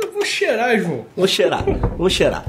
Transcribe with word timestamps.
Eu 0.00 0.12
vou 0.12 0.24
cheirar, 0.24 0.78
João. 0.78 1.04
Vou 1.16 1.26
cheirar, 1.26 1.64
vou 1.96 2.08
cheirar. 2.10 2.44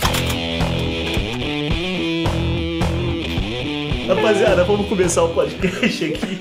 Rapaziada, 4.08 4.64
vamos 4.64 4.88
começar 4.88 5.24
o 5.24 5.30
podcast 5.30 6.06
aqui. 6.06 6.40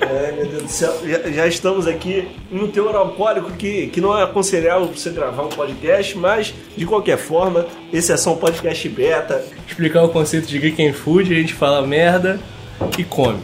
Ai, 0.00 0.32
meu 0.32 0.46
Deus 0.46 0.62
do 0.62 0.68
céu. 0.68 0.94
Já, 1.04 1.30
já 1.30 1.46
estamos 1.46 1.86
aqui 1.86 2.28
no 2.50 2.68
teor 2.68 2.94
alcoólico 2.94 3.50
que, 3.52 3.86
que 3.88 4.00
não 4.00 4.16
é 4.16 4.22
aconselhável 4.22 4.86
você 4.88 5.10
gravar 5.10 5.42
um 5.44 5.48
podcast, 5.48 6.16
mas 6.18 6.54
de 6.76 6.84
qualquer 6.86 7.16
forma, 7.18 7.66
esse 7.92 8.12
é 8.12 8.16
só 8.16 8.32
um 8.34 8.36
podcast 8.36 8.86
beta. 8.88 9.44
Explicar 9.66 10.02
o 10.02 10.08
conceito 10.10 10.46
de 10.46 10.58
Geek 10.58 10.86
and 10.86 10.92
Food, 10.92 11.32
a 11.32 11.36
gente 11.38 11.54
fala 11.54 11.86
merda 11.86 12.38
e 12.98 13.04
come. 13.04 13.40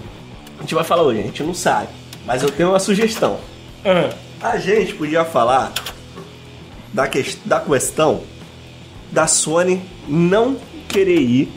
A 0.58 0.62
gente 0.62 0.74
vai 0.74 0.84
falar 0.84 1.02
hoje, 1.02 1.20
a 1.20 1.22
gente 1.22 1.42
não 1.42 1.54
sabe, 1.54 1.88
mas 2.26 2.42
eu 2.42 2.50
tenho 2.50 2.68
uma 2.70 2.78
sugestão. 2.78 3.38
Ah, 3.84 4.10
A 4.42 4.58
gente 4.58 4.94
podia 4.94 5.24
falar 5.24 5.72
da, 6.92 7.06
ques- 7.08 7.38
da 7.44 7.60
questão 7.60 8.22
da 9.10 9.26
Sony 9.26 9.82
não 10.08 10.56
querer 10.88 11.20
ir 11.20 11.52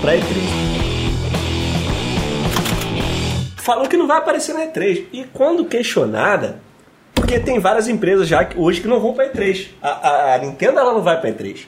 pra 0.00 0.12
E3. 0.16 0.24
Falou 3.58 3.88
que 3.88 3.96
não 3.96 4.06
vai 4.06 4.18
aparecer 4.18 4.52
na 4.52 4.66
E3. 4.66 5.04
E 5.12 5.24
quando 5.32 5.64
questionada, 5.64 6.60
porque 7.14 7.38
tem 7.40 7.58
várias 7.58 7.88
empresas 7.88 8.28
já 8.28 8.44
que- 8.44 8.58
hoje 8.58 8.80
que 8.80 8.88
não 8.88 9.00
vão 9.00 9.14
pra 9.14 9.26
E3. 9.30 9.68
A, 9.82 9.88
a- 9.88 10.34
a 10.34 10.38
Nintendo 10.38 10.78
ela 10.78 10.92
não 10.92 11.02
vai 11.02 11.18
pra 11.20 11.30
E3. 11.30 11.66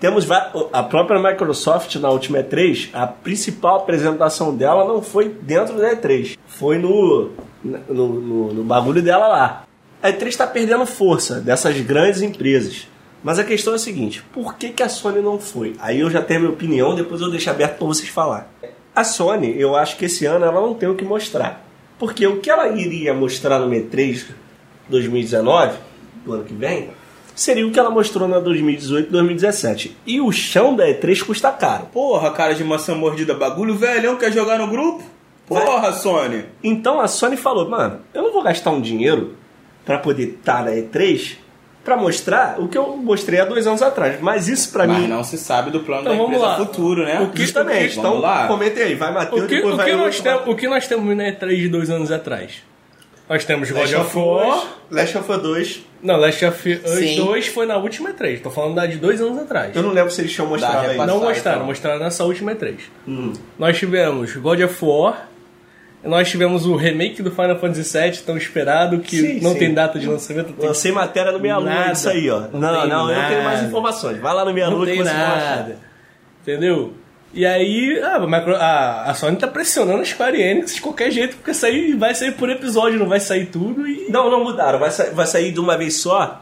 Temos 0.00 0.26
a 0.30 0.82
própria 0.82 1.18
Microsoft 1.18 1.94
na 1.96 2.10
última 2.10 2.38
E3, 2.38 2.90
a 2.92 3.06
principal 3.06 3.76
apresentação 3.76 4.54
dela 4.54 4.84
não 4.86 5.00
foi 5.00 5.28
dentro 5.30 5.78
da 5.78 5.90
E3, 5.96 6.36
foi 6.46 6.76
no, 6.76 7.30
no, 7.64 7.80
no- 7.88 8.52
no 8.52 8.62
bagulho 8.64 9.00
dela 9.00 9.26
lá. 9.26 9.62
A 10.02 10.10
E3 10.10 10.26
está 10.28 10.46
perdendo 10.46 10.84
força 10.86 11.40
dessas 11.40 11.80
grandes 11.80 12.22
empresas. 12.22 12.86
Mas 13.22 13.38
a 13.38 13.44
questão 13.44 13.72
é 13.72 13.76
a 13.76 13.78
seguinte: 13.78 14.22
por 14.32 14.54
que, 14.54 14.70
que 14.70 14.82
a 14.82 14.88
Sony 14.88 15.20
não 15.20 15.38
foi? 15.38 15.74
Aí 15.78 16.00
eu 16.00 16.10
já 16.10 16.22
tenho 16.22 16.40
a 16.40 16.42
minha 16.42 16.54
opinião, 16.54 16.94
depois 16.94 17.20
eu 17.20 17.30
deixo 17.30 17.50
aberto 17.50 17.78
para 17.78 17.86
vocês 17.86 18.08
falar. 18.08 18.52
A 18.94 19.04
Sony, 19.04 19.58
eu 19.58 19.74
acho 19.74 19.96
que 19.96 20.04
esse 20.04 20.24
ano 20.26 20.44
ela 20.44 20.60
não 20.60 20.74
tem 20.74 20.88
o 20.88 20.94
que 20.94 21.04
mostrar. 21.04 21.64
Porque 21.98 22.26
o 22.26 22.40
que 22.40 22.50
ela 22.50 22.68
iria 22.68 23.14
mostrar 23.14 23.58
no 23.58 23.70
E3 23.70 24.26
2019, 24.88 25.76
do 26.24 26.34
ano 26.34 26.44
que 26.44 26.54
vem, 26.54 26.90
seria 27.34 27.66
o 27.66 27.70
que 27.70 27.78
ela 27.78 27.90
mostrou 27.90 28.28
na 28.28 28.38
2018 28.38 29.10
2017. 29.10 29.96
E 30.06 30.20
o 30.20 30.30
chão 30.30 30.76
da 30.76 30.86
E3 30.86 31.22
custa 31.22 31.50
caro. 31.50 31.86
Porra, 31.86 32.30
cara 32.30 32.54
de 32.54 32.62
maçã 32.62 32.94
mordida, 32.94 33.34
bagulho 33.34 33.74
velhão 33.74 34.16
quer 34.16 34.32
jogar 34.32 34.58
no 34.58 34.68
grupo? 34.68 35.02
Porra, 35.46 35.92
Sony. 35.92 36.44
Então 36.62 37.00
a 37.00 37.08
Sony 37.08 37.36
falou, 37.36 37.68
mano, 37.68 38.00
eu 38.12 38.22
não 38.22 38.32
vou 38.32 38.42
gastar 38.42 38.70
um 38.70 38.80
dinheiro 38.80 39.34
para 39.86 39.98
poder 39.98 40.24
estar 40.38 40.62
na 40.64 40.72
E3 40.72 41.36
para 41.84 41.96
mostrar 41.96 42.56
o 42.60 42.66
que 42.66 42.76
eu 42.76 42.96
mostrei 42.96 43.38
há 43.40 43.44
dois 43.44 43.64
anos 43.64 43.80
atrás. 43.80 44.20
Mas 44.20 44.48
isso 44.48 44.72
para 44.72 44.88
Mas 44.88 44.98
mim. 45.02 45.06
não 45.06 45.22
se 45.22 45.38
sabe 45.38 45.70
do 45.70 45.78
plano 45.80 46.02
Então 46.02 46.16
da 46.16 46.22
empresa 46.24 46.42
lá. 46.44 46.56
futuro, 46.56 47.04
né? 47.04 47.20
O 47.20 47.30
que 47.30 47.42
Justamente. 47.42 47.94
Vamos 47.94 48.10
Então, 48.10 48.20
lá. 48.20 48.48
comentem 48.48 48.82
aí. 48.82 48.94
Vai 48.96 49.12
Matheus, 49.12 49.44
o, 49.44 49.46
que, 49.46 49.54
depois 49.54 49.74
o, 49.74 49.76
vai 49.76 49.86
que 49.86 49.92
nós 49.96 50.20
tem- 50.20 50.34
o 50.46 50.56
que 50.56 50.68
nós 50.68 50.88
temos 50.88 51.16
na 51.16 51.22
E3 51.30 51.56
de 51.56 51.68
dois 51.68 51.88
anos 51.88 52.10
atrás? 52.10 52.54
Nós 53.28 53.44
temos 53.44 53.70
God 53.70 53.80
Last 53.82 53.94
of 53.96 54.06
of 54.06 54.18
War. 54.18 54.66
Last 54.90 55.18
of 55.18 55.30
Us 55.32 55.42
2. 55.42 55.80
Não, 56.02 56.16
Last 56.16 56.44
of 56.44 56.72
Us 56.72 56.90
Sim. 56.90 57.16
2 57.24 57.46
foi 57.48 57.66
na 57.66 57.76
última 57.76 58.10
E3. 58.10 58.40
Tô 58.42 58.50
falando 58.50 58.74
da 58.74 58.86
de 58.86 58.96
dois 58.98 59.20
anos 59.20 59.38
atrás. 59.38 59.74
Eu 59.76 59.82
não 59.84 59.90
lembro 59.92 60.10
se 60.12 60.20
eles 60.20 60.32
tinham 60.32 60.48
mostrado 60.48 60.88
aí. 60.90 60.96
Não 60.96 61.20
mostraram, 61.20 61.58
então. 61.58 61.66
mostraram 61.66 61.98
nessa 62.00 62.24
última 62.24 62.52
E3. 62.52 62.78
Hum. 63.06 63.32
Nós 63.56 63.78
tivemos 63.78 64.34
God 64.34 64.60
of 64.60 64.84
War. 64.84 65.28
Nós 66.04 66.28
tivemos 66.30 66.66
o 66.66 66.76
remake 66.76 67.20
do 67.22 67.30
Final 67.32 67.58
Fantasy 67.58 67.98
VII, 67.98 68.18
tão 68.24 68.36
esperado, 68.36 69.00
que 69.00 69.16
Sim, 69.16 69.40
não 69.40 69.52
sim. 69.52 69.58
tem 69.58 69.74
data 69.74 69.98
de 69.98 70.06
lançamento. 70.06 70.52
Tem... 70.52 70.68
Lancei 70.68 70.92
matéria 70.92 71.32
no 71.32 71.40
Meia 71.40 71.56
Lua 71.58 71.68
Nada. 71.68 71.92
disso 71.92 72.08
aí, 72.08 72.30
ó. 72.30 72.42
Não 72.52 72.60
Não, 72.60 72.86
não, 72.86 73.10
eu 73.10 73.28
tenho 73.28 73.42
mais 73.42 73.62
informações. 73.64 74.18
Vai 74.20 74.32
lá 74.34 74.44
no 74.44 74.52
Meia 74.54 74.68
Lua 74.68 74.86
que 74.86 74.96
você 74.96 75.02
nada. 75.12 75.78
Entendeu? 76.42 76.92
E 77.34 77.44
aí, 77.44 78.00
ah, 78.02 78.16
a, 78.16 78.26
Micro- 78.26 78.54
a- 78.56 79.02
a 79.10 79.14
Sony 79.14 79.36
tá 79.36 79.48
pressionando 79.48 80.00
a 80.00 80.04
Square 80.04 80.40
Enix 80.40 80.76
de 80.76 80.80
qualquer 80.80 81.10
jeito, 81.10 81.36
porque 81.36 81.52
sair, 81.52 81.94
vai 81.96 82.14
sair 82.14 82.32
por 82.32 82.48
episódio, 82.48 82.98
não 83.00 83.08
vai 83.08 83.18
sair 83.20 83.46
tudo 83.46 83.86
e. 83.86 84.06
Não, 84.08 84.30
não 84.30 84.44
mudaram. 84.44 84.78
Vai, 84.78 84.90
sa- 84.92 85.10
vai 85.12 85.26
sair 85.26 85.50
de 85.52 85.58
uma 85.60 85.76
vez 85.76 85.96
só. 85.96 86.40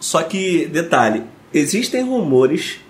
Só 0.00 0.22
que, 0.22 0.66
detalhe, 0.66 1.22
existem 1.52 2.02
rumores 2.02 2.80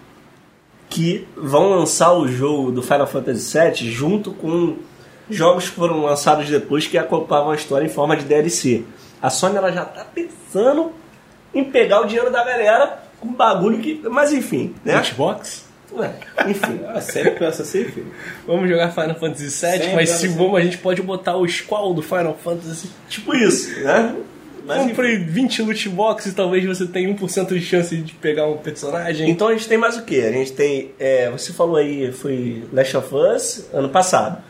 que 0.88 1.26
vão 1.36 1.70
lançar 1.70 2.12
o 2.12 2.28
jogo 2.28 2.70
do 2.70 2.80
Final 2.82 3.06
Fantasy 3.08 3.58
VII 3.58 3.90
junto 3.90 4.32
com 4.32 4.76
jogos 5.30 5.68
que 5.68 5.76
foram 5.76 6.02
lançados 6.02 6.48
depois 6.48 6.86
que 6.86 6.96
acompanhavam 6.98 7.52
a 7.52 7.56
história 7.56 7.84
em 7.84 7.88
forma 7.90 8.16
de 8.16 8.24
DLC. 8.24 8.84
A 9.20 9.30
Sony 9.30 9.56
ela 9.56 9.72
já 9.72 9.84
tá 9.84 10.04
pensando 10.04 10.92
em 11.54 11.64
pegar 11.64 12.00
o 12.02 12.06
dinheiro 12.06 12.30
da 12.30 12.44
galera 12.44 12.98
com 13.20 13.32
bagulho 13.32 13.78
que. 13.78 14.00
Mas 14.08 14.32
enfim, 14.32 14.74
né? 14.84 15.02
Xbox? 15.02 15.64
Ué, 15.92 16.12
enfim. 16.48 16.80
Ah, 16.88 17.00
sério 17.00 17.32
que 17.32 17.38
pensa 17.38 17.62
assim, 17.62 17.84
filho? 17.84 18.12
Vamos 18.46 18.68
jogar 18.68 18.90
Final 18.90 19.14
Fantasy 19.14 19.44
VII, 19.44 19.50
Sempre 19.50 19.94
mas 19.94 20.10
se 20.10 20.26
assim. 20.26 20.36
vamos, 20.36 20.58
a 20.58 20.60
gente 20.62 20.78
pode 20.78 21.00
botar 21.00 21.36
o 21.36 21.48
Squall 21.48 21.94
do 21.94 22.02
Final 22.02 22.36
Fantasy. 22.42 22.90
Tipo 23.08 23.34
isso, 23.34 23.80
né? 23.80 24.14
Mas 24.66 24.78
enfim. 24.78 24.88
Compre 24.90 25.16
20 25.18 25.62
loot 25.62 25.88
boxes, 25.90 26.34
talvez 26.34 26.64
você 26.64 26.86
tenha 26.86 27.08
1% 27.08 27.46
de 27.48 27.60
chance 27.60 27.96
de 27.96 28.12
pegar 28.14 28.46
um 28.48 28.56
personagem. 28.56 29.30
Então 29.30 29.46
a 29.48 29.52
gente 29.52 29.68
tem 29.68 29.78
mais 29.78 29.96
o 29.96 30.02
que? 30.02 30.20
A 30.20 30.32
gente 30.32 30.52
tem. 30.52 30.90
é, 30.98 31.30
você 31.30 31.52
falou 31.52 31.76
aí, 31.76 32.10
foi 32.12 32.64
Last 32.72 32.96
of 32.96 33.14
Us 33.14 33.68
ano 33.72 33.88
passado. 33.88 34.42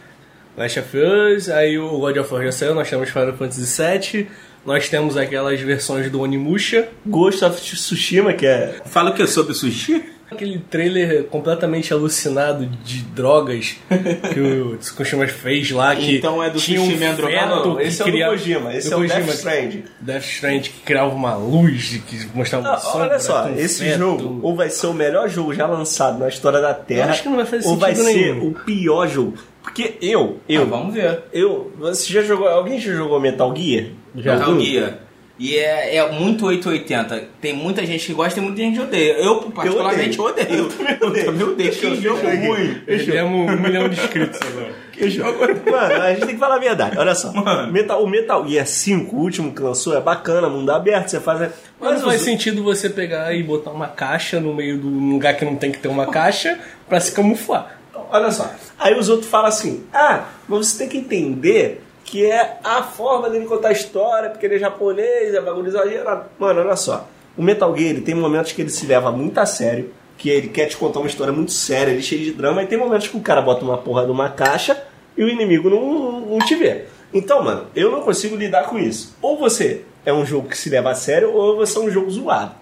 Last 0.56 0.78
of 0.81 0.97
Us, 0.97 1.49
aí 1.49 1.78
o 1.78 1.99
God 1.99 2.17
of 2.17 2.33
War 2.33 2.44
já 2.44 2.53
saiu, 2.53 2.75
nós 2.75 2.89
temos 2.89 3.11
Final 3.11 3.34
Fantasy 3.34 3.83
VII, 3.83 4.28
nós 4.65 4.89
temos 4.89 5.17
aquelas 5.17 5.61
versões 5.61 6.11
do 6.11 6.21
Onimusha, 6.21 6.89
Ghost 7.06 7.44
of 7.44 7.61
Tsushima, 7.61 8.33
que 8.33 8.47
é. 8.47 8.77
Fala 8.87 9.11
o 9.11 9.15
que? 9.15 9.27
Sobre 9.27 9.55
sushi? 9.55 10.03
aquele 10.28 10.59
trailer 10.59 11.22
completamente 11.27 11.93
alucinado 11.93 12.66
de 12.66 12.99
drogas 13.03 13.77
que 14.34 14.41
o 14.41 14.77
Tsukushima 14.77 15.25
fez 15.28 15.71
lá, 15.71 15.95
que 15.95 16.16
Então 16.16 16.43
é 16.43 16.50
do 16.50 16.59
tinha 16.59 16.83
um 16.83 16.89
drogado? 16.89 17.22
feto 17.22 17.69
Não, 17.69 17.77
que 17.77 17.83
esse 17.84 18.03
é 18.03 18.05
o 18.05 18.11
do 18.11 18.19
Kojima, 18.31 18.75
esse 18.75 18.89
do 18.89 18.95
é 18.95 18.97
o 18.97 19.00
Kojima, 19.03 19.21
Death 19.21 19.34
Stranding. 19.37 19.84
Death 20.00 20.25
Strand 20.25 20.61
que 20.62 20.81
criava 20.84 21.15
uma 21.15 21.37
luz 21.37 22.00
que 22.09 22.28
mostrava 22.34 22.66
uma 22.66 22.75
Ah, 22.75 22.78
sombra 22.78 23.09
olha 23.11 23.19
só, 23.21 23.49
esse 23.50 23.84
feto. 23.84 23.99
jogo 23.99 24.41
ou 24.43 24.56
vai 24.56 24.69
ser 24.69 24.89
o 24.89 24.93
melhor 24.93 25.28
jogo 25.28 25.55
já 25.55 25.65
lançado 25.69 26.19
na 26.19 26.27
história 26.28 26.61
da 26.61 26.75
Terra, 26.75 27.06
Eu 27.06 27.11
acho 27.11 27.22
que 27.22 27.28
não 27.28 27.37
vai 27.37 27.47
fazer 27.47 27.69
ou 27.69 27.77
vai 27.77 27.95
sentido 27.95 28.12
ser 28.12 28.34
nenhum. 28.34 28.49
o 28.49 28.53
pior 28.53 29.06
jogo. 29.06 29.39
Porque 29.66 29.94
eu, 30.00 30.38
eu, 30.49 30.62
Ah, 30.62 30.65
vamos 30.65 30.94
ver. 30.94 31.25
eu, 31.32 31.72
você 31.77 32.12
já 32.12 32.22
jogou, 32.22 32.47
alguém 32.49 32.78
já 32.81 32.93
jogou 32.94 33.19
Metal 33.21 33.53
Gear? 33.54 33.87
Já. 34.15 34.34
Metal 34.34 34.49
Algum? 34.50 34.60
Gear. 34.65 34.99
E 35.38 35.54
é, 35.59 35.97
é 35.97 36.12
muito 36.12 36.47
880. 36.47 37.28
Tem 37.43 37.53
muita 37.53 37.84
gente 37.84 38.06
que 38.06 38.15
gosta 38.15 38.41
e 38.41 38.43
muita 38.43 38.56
gente 38.62 38.77
que 38.77 38.82
odeia. 38.82 39.12
Eu, 39.19 39.37
particularmente, 39.50 40.19
odeio. 40.19 40.49
Eu 40.50 40.69
também 40.71 40.94
odeio. 40.94 41.16
Eu 41.16 41.25
também 41.27 41.47
odeio. 41.49 41.69
Eu- 41.69 41.75
Que 41.75 42.00
jogo 42.00 42.21
eu 42.27 42.47
ruim. 42.54 42.75
Perdemos 42.87 43.50
um 43.53 43.56
milhão 43.60 43.87
de 43.88 44.00
inscritos 44.00 44.41
agora. 44.41 44.72
Que 44.97 45.10
jogo. 45.10 45.38
Mano, 45.71 45.94
a 46.03 46.09
gente 46.15 46.21
tem 46.25 46.34
que 46.37 46.41
falar 46.41 46.54
a 46.54 46.59
verdade. 46.59 46.97
Olha 46.97 47.15
só. 47.15 47.31
Mano. 47.31 47.71
Metal, 47.71 48.03
o 48.03 48.09
Metal 48.09 48.48
Gear 48.48 48.66
5, 48.66 49.15
o 49.15 49.19
último 49.21 49.53
que 49.53 49.60
lançou, 49.60 49.94
é 49.94 50.00
bacana, 50.00 50.48
mundo 50.48 50.71
aberto, 50.71 51.09
você 51.10 51.21
faz. 51.21 51.50
Mas 51.78 52.00
não 52.00 52.09
faz 52.09 52.21
os- 52.21 52.25
sentido 52.25 52.62
você 52.62 52.88
pegar 52.88 53.34
e 53.34 53.43
botar 53.43 53.72
uma 53.72 53.88
caixa 53.88 54.41
no 54.41 54.54
meio 54.54 54.78
do 54.78 54.88
num 54.88 55.12
lugar 55.12 55.37
que 55.37 55.44
não 55.44 55.54
tem 55.56 55.71
que 55.71 55.78
ter 55.78 55.88
uma 55.88 56.06
caixa 56.06 56.59
pra 56.88 56.98
se 56.98 57.12
camuflar. 57.12 57.76
Olha 58.11 58.31
só. 58.31 58.50
Aí 58.78 58.99
os 58.99 59.09
outros 59.09 59.28
falam 59.28 59.49
assim: 59.49 59.84
ah, 59.93 60.25
mas 60.49 60.69
você 60.69 60.78
tem 60.78 60.89
que 60.89 60.99
entender 60.99 61.83
que 62.05 62.25
é 62.25 62.59
a 62.62 62.83
forma 62.83 63.28
dele 63.28 63.47
contar 63.47 63.69
a 63.69 63.72
história, 63.72 64.31
porque 64.31 64.47
ele 64.47 64.56
é 64.56 64.59
japonês, 64.59 65.34
é 65.34 65.41
bagulho 65.41 65.69
exagerado. 65.69 66.27
Mano, 66.39 66.61
olha 66.61 66.77
só. 66.77 67.09
O 67.37 67.43
Metal 67.43 67.77
Gear 67.77 67.91
ele 67.91 68.00
tem 68.00 68.15
momentos 68.15 68.53
que 68.53 68.62
ele 68.62 68.71
se 68.71 68.87
leva 68.87 69.11
muito 69.11 69.39
a 69.39 69.45
sério, 69.45 69.93
que 70.16 70.31
ele 70.31 70.49
quer 70.49 70.66
te 70.66 70.77
contar 70.77 71.00
uma 71.00 71.09
história 71.09 71.33
muito 71.33 71.53
séria, 71.53 71.91
ele 71.91 71.99
é 71.99 72.03
cheio 72.03 72.25
de 72.25 72.33
drama, 72.33 72.62
e 72.62 72.66
tem 72.66 72.78
momentos 72.78 73.09
que 73.09 73.16
o 73.16 73.21
cara 73.21 73.43
bota 73.43 73.65
uma 73.65 73.77
porra 73.77 74.05
de 74.05 74.11
uma 74.11 74.31
caixa 74.31 74.83
e 75.16 75.25
o 75.25 75.28
inimigo 75.28 75.69
não, 75.69 76.21
não 76.21 76.39
te 76.39 76.55
vê. 76.55 76.84
Então, 77.12 77.43
mano, 77.43 77.66
eu 77.75 77.91
não 77.91 78.00
consigo 78.03 78.37
lidar 78.37 78.65
com 78.65 78.78
isso. 78.78 79.16
Ou 79.21 79.37
você 79.39 79.83
é 80.05 80.12
um 80.12 80.25
jogo 80.25 80.49
que 80.49 80.56
se 80.56 80.71
leva 80.71 80.91
a 80.91 80.95
sério, 80.95 81.33
ou 81.33 81.57
você 81.57 81.77
é 81.77 81.81
um 81.81 81.91
jogo 81.91 82.10
zoado. 82.10 82.53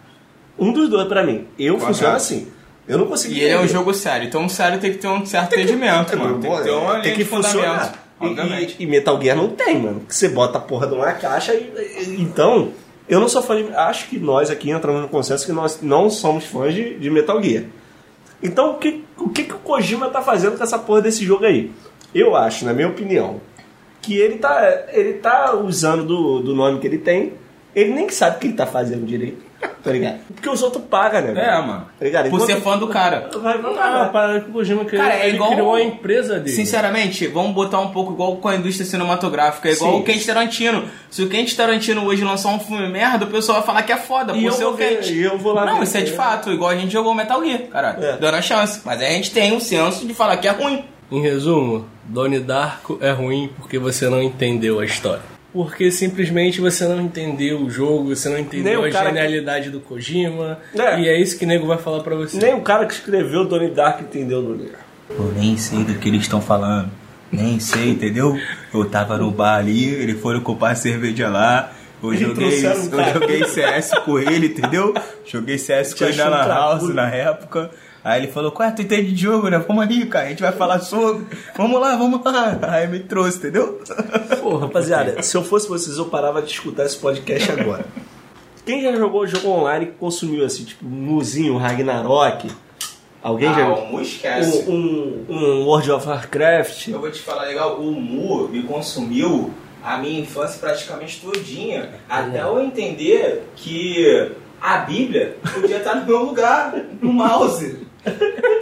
Um 0.58 0.72
dos 0.72 0.88
dois 0.88 1.06
pra 1.06 1.22
mim. 1.22 1.46
Eu 1.58 1.74
Correto. 1.74 1.92
funciono 1.92 2.16
assim. 2.16 2.48
Eu 2.86 2.98
não 2.98 3.06
consigo 3.06 3.32
E 3.34 3.40
ele 3.40 3.50
é 3.54 3.60
um 3.60 3.66
jogo 3.69 3.94
sério. 3.94 4.26
Então, 4.26 4.42
um 4.42 4.48
sério 4.48 4.78
tem 4.78 4.92
que 4.92 4.98
ter 4.98 5.08
um 5.08 5.25
certo 5.25 5.54
entendimento, 5.54 6.16
mano. 6.19 6.38
Tem 6.38 6.50
que 6.50 6.62
ter 6.62 6.70
uma 6.70 6.92
tem 6.94 7.02
linha 7.02 7.14
que 7.16 7.25
funcionar. 7.25 7.94
E- 8.20 8.26
Obviamente. 8.26 8.76
E, 8.78 8.82
e 8.84 8.86
Metal 8.86 9.20
Gear 9.20 9.36
não 9.36 9.48
tem, 9.50 9.78
mano. 9.81 10.00
Que 10.06 10.14
você 10.14 10.28
bota 10.28 10.58
a 10.58 10.60
porra 10.60 10.86
de 10.86 10.94
uma 10.94 11.12
caixa 11.12 11.54
e. 11.54 11.58
e- 12.06 12.16
então, 12.20 12.70
eu 13.08 13.19
não 13.20 13.28
sou 13.28 13.42
fã 13.42 13.56
de. 13.56 13.72
Acho 13.75 14.08
que 14.08 14.19
nós 14.19 14.50
aqui 14.50 14.70
entramos 14.70 15.00
no 15.02 15.08
consenso 15.08 15.44
que 15.46 15.52
nós 15.52 15.81
não 15.82 16.08
somos 16.10 16.44
fãs 16.44 16.75
de, 16.75 16.94
de 16.98 17.10
Metal 17.10 17.42
Gear. 17.42 17.64
Então, 18.42 18.72
o 18.72 18.75
que, 18.75 19.02
o 19.16 19.28
que, 19.31 19.44
que 19.44 19.54
o 19.54 19.58
Kojima 19.58 20.08
tá 20.10 20.20
fazendo 20.20 20.56
com 20.56 20.62
essa 20.62 20.78
porra 20.78 21.00
desse 21.00 21.25
jogo 21.25 21.44
aí? 21.46 21.72
Eu 22.14 22.36
acho, 22.36 22.64
na 22.66 22.72
minha 22.75 22.88
opinião, 22.88 23.40
que 24.02 24.16
ele 24.19 24.36
tá, 24.36 24.84
ele 24.92 25.14
tá 25.14 25.54
usando 25.54 26.04
do, 26.04 26.40
do 26.40 26.54
nome 26.54 26.78
que 26.78 26.86
ele 26.86 26.98
tem. 26.98 27.32
Ele 27.75 27.92
nem 27.92 28.08
sabe 28.10 28.36
o 28.36 28.40
que 28.40 28.46
ele 28.48 28.54
tá 28.54 28.66
fazendo 28.66 29.04
direito. 29.06 29.42
Tá 29.69 29.90
ligado? 29.93 30.19
Porque 30.34 30.49
os 30.49 30.62
outros 30.62 30.82
pagam, 30.84 31.20
né? 31.22 31.32
É, 31.44 31.61
mano. 31.61 31.87
Tá 31.99 32.05
ligado? 32.05 32.31
Por 32.31 32.37
Enquanto- 32.37 32.46
ser 32.46 32.61
fã 32.62 32.78
do 32.78 32.88
cara. 32.88 33.28
Vai, 33.40 33.58
vai, 33.58 33.72
Ah, 33.78 33.99
vai. 34.02 34.12
parada 34.12 34.40
que 34.40 34.50
o 34.50 34.52
Kojima 34.52 34.84
criou, 34.84 35.02
Cara, 35.05 35.16
é 35.16 35.26
ele 35.26 35.37
igual- 35.37 35.50
criou 35.52 35.75
a 35.75 35.82
empresa 35.82 36.38
dele. 36.38 36.55
Sinceramente, 36.55 37.26
vamos 37.26 37.52
botar 37.52 37.81
um 37.81 37.88
pouco 37.90 38.12
igual 38.12 38.37
com 38.37 38.49
a 38.49 38.56
indústria 38.56 38.87
cinematográfica, 38.87 39.70
igual 39.70 39.93
Sim. 39.94 40.00
o 40.00 40.02
Quentin 40.02 40.26
Tarantino. 40.26 40.84
Se 41.11 41.22
o 41.22 41.28
Quentin 41.28 41.55
Tarantino 41.56 42.05
hoje 42.06 42.25
lançar 42.25 42.49
um 42.50 42.61
filme 42.61 42.88
merda, 42.88 43.25
o 43.25 43.28
pessoal 43.28 43.58
vai 43.58 43.66
falar 43.66 43.82
que 43.82 43.93
é 43.93 43.96
foda, 43.96 44.32
E 44.32 44.40
por 44.40 44.46
eu 44.46 44.52
ser 44.52 44.64
vou 44.64 44.72
o 44.72 44.76
ver, 44.76 44.96
Quentin. 45.00 45.12
e 45.12 45.22
eu 45.22 45.38
vou 45.38 45.52
lá 45.52 45.67
Não, 45.67 45.76
ver. 45.78 45.84
isso 45.84 45.96
é 45.96 46.00
de 46.02 46.12
fato, 46.12 46.50
igual 46.50 46.70
a 46.70 46.76
gente 46.76 46.93
jogou 46.93 47.14
Metal 47.14 47.43
Gear, 47.44 47.60
caralho, 47.70 48.05
É. 48.05 48.17
dando 48.17 48.34
a 48.37 48.43
chance. 48.43 48.81
Mas 48.84 49.00
a 49.00 49.05
gente 49.06 49.31
tem 49.32 49.55
o 49.56 49.60
senso 49.60 50.06
de 50.06 50.14
falar 50.14 50.37
que 50.38 50.49
é 50.49 50.50
ruim. 50.50 50.84
Em 51.12 51.20
resumo, 51.20 51.87
Donnie 52.05 52.40
Darko 52.40 52.99
é 53.00 53.10
ruim 53.10 53.50
porque 53.56 53.78
você 53.78 54.08
não 54.08 54.22
entendeu 54.22 54.81
a 54.81 54.84
história. 54.84 55.33
Porque 55.54 55.88
simplesmente 55.90 56.60
você 56.60 56.84
não 56.86 57.00
entendeu 57.00 57.60
o 57.62 57.70
jogo, 57.70 58.14
você 58.14 58.28
não 58.28 58.38
entendeu 58.38 58.84
a 58.84 58.90
cara 58.90 59.10
que- 59.10 59.16
genialidade 59.16 59.70
do 59.70 59.78
Kojima. 59.80 60.58
É. 60.76 61.00
E 61.00 61.08
é 61.08 61.18
isso 61.18 61.38
que 61.38 61.44
o 61.44 61.48
nego 61.48 61.64
vai 61.66 61.78
falar 61.78 62.00
pra 62.02 62.16
você. 62.16 62.36
Nem 62.38 62.54
o 62.54 62.60
cara 62.60 62.84
que 62.86 62.92
escreveu 62.94 63.44
Donnie 63.46 63.70
Dark 63.70 64.00
entendeu 64.00 64.42
Donnie 64.42 64.66
Dark. 64.66 64.82
Eu 65.10 65.32
nem 65.36 65.56
sei 65.56 65.84
do 65.84 65.94
que 65.94 66.08
eles 66.08 66.22
estão 66.22 66.40
falando. 66.40 66.90
Nem 67.30 67.60
sei, 67.60 67.90
entendeu? 67.90 68.36
Eu 68.72 68.84
tava 68.84 69.16
no 69.16 69.30
bar 69.30 69.58
ali, 69.58 69.84
eles 69.94 70.20
foram 70.20 70.40
comprar 70.40 70.70
a 70.72 70.74
cerveja 70.74 71.28
lá. 71.28 71.72
Eu 72.02 72.14
joguei, 72.16 72.48
eu 72.66 73.12
joguei 73.14 73.44
CS 73.44 73.90
com 74.04 74.18
ele, 74.18 74.48
entendeu? 74.48 74.92
Joguei 75.24 75.56
CS 75.56 75.94
com 75.94 76.04
ele 76.04 76.16
na 76.16 76.46
House 76.46 76.92
na 76.92 77.08
época. 77.08 77.70
Aí 78.04 78.22
ele 78.22 78.30
falou, 78.30 78.52
qual 78.52 78.68
é, 78.68 78.72
tu 78.72 78.82
entende 78.82 79.12
de 79.12 79.22
jogo, 79.22 79.48
né? 79.48 79.58
Vamos 79.66 79.82
ali, 79.82 80.04
cara, 80.04 80.26
a 80.26 80.28
gente 80.28 80.42
vai 80.42 80.52
falar 80.52 80.78
sobre. 80.80 81.24
Vamos 81.56 81.80
lá, 81.80 81.96
vamos 81.96 82.22
lá. 82.22 82.58
Aí 82.68 82.86
me 82.86 83.00
trouxe, 83.00 83.38
entendeu? 83.38 83.80
Pô, 84.42 84.58
rapaziada, 84.58 85.22
se 85.22 85.34
eu 85.34 85.42
fosse 85.42 85.66
vocês, 85.68 85.96
eu 85.96 86.04
parava 86.04 86.42
de 86.42 86.50
escutar 86.50 86.84
esse 86.84 86.98
podcast 86.98 87.50
agora. 87.52 87.86
Quem 88.66 88.82
já 88.82 88.92
jogou 88.94 89.26
jogo 89.26 89.48
online 89.48 89.86
que 89.86 89.92
consumiu 89.92 90.44
assim, 90.44 90.64
tipo, 90.64 90.84
Muzinho, 90.84 91.56
Ragnarok? 91.56 92.50
Alguém 93.22 93.52
já 93.54 93.64
Ah, 93.64 93.74
o 93.74 93.86
Mu 93.92 94.00
esquece. 94.02 94.68
um, 94.68 95.24
um, 95.28 95.34
um 95.34 95.64
World 95.64 95.90
of 95.92 96.06
Warcraft? 96.06 96.88
Eu 96.88 97.00
vou 97.00 97.10
te 97.10 97.20
falar 97.20 97.44
legal, 97.44 97.80
o 97.80 97.90
Mu 97.90 98.48
me 98.48 98.62
consumiu 98.64 99.50
a 99.82 99.96
minha 99.96 100.20
infância 100.20 100.58
praticamente 100.58 101.20
todinha. 101.22 101.88
Até 102.08 102.42
eu 102.42 102.60
entender 102.60 103.44
que 103.56 104.30
a 104.60 104.78
Bíblia 104.78 105.36
podia 105.54 105.78
estar 105.78 105.94
no 105.94 106.06
meu 106.06 106.22
lugar, 106.22 106.74
no 107.00 107.12
mouse. 107.12 107.83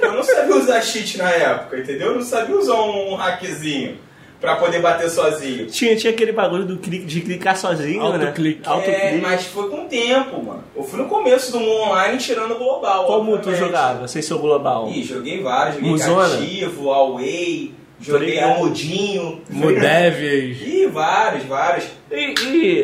Eu 0.03 0.13
não 0.15 0.23
sabia 0.23 0.57
usar 0.57 0.81
cheat 0.83 1.19
na 1.19 1.31
época, 1.31 1.79
entendeu? 1.79 2.09
Eu 2.09 2.15
não 2.17 2.23
sabia 2.23 2.57
usar 2.57 2.75
um 2.75 3.15
hackzinho 3.15 3.97
pra 4.41 4.57
poder 4.57 4.81
bater 4.81 5.09
sozinho. 5.09 5.67
Tinha, 5.67 5.95
tinha 5.97 6.13
aquele 6.13 6.33
bagulho 6.33 6.65
do 6.65 6.77
clique, 6.77 7.05
de 7.07 7.21
clicar 7.21 7.57
sozinho, 7.57 8.03
Autoclique. 8.03 8.61
né? 8.61 8.67
Autoclique. 8.67 9.01
É, 9.01 9.19
mas 9.21 9.47
foi 9.47 9.71
com 9.71 9.85
o 9.85 9.89
tempo, 9.89 10.43
mano. 10.43 10.65
Eu 10.75 10.83
fui 10.83 10.99
no 11.01 11.09
começo 11.09 11.53
do 11.53 11.61
Mu 11.61 11.71
Online 11.83 12.19
tirando 12.19 12.53
o 12.53 12.59
global. 12.59 13.07
Como 13.07 13.39
tu 13.39 13.55
jogava, 13.55 14.09
sem 14.09 14.21
ser 14.21 14.35
o 14.35 14.39
global? 14.39 14.89
Ih, 14.91 15.05
joguei 15.05 15.41
vários, 15.41 15.77
joguei 15.77 15.91
Muzona? 15.91 16.29
Cativo, 16.37 16.91
Away, 16.93 17.73
joguei 18.03 18.45
o 18.45 18.59
Mudinho. 18.59 19.41
Mudevias. 19.49 20.61
Ih, 20.61 20.87
vários, 20.89 21.45
vários. 21.45 21.87
E, 22.11 22.35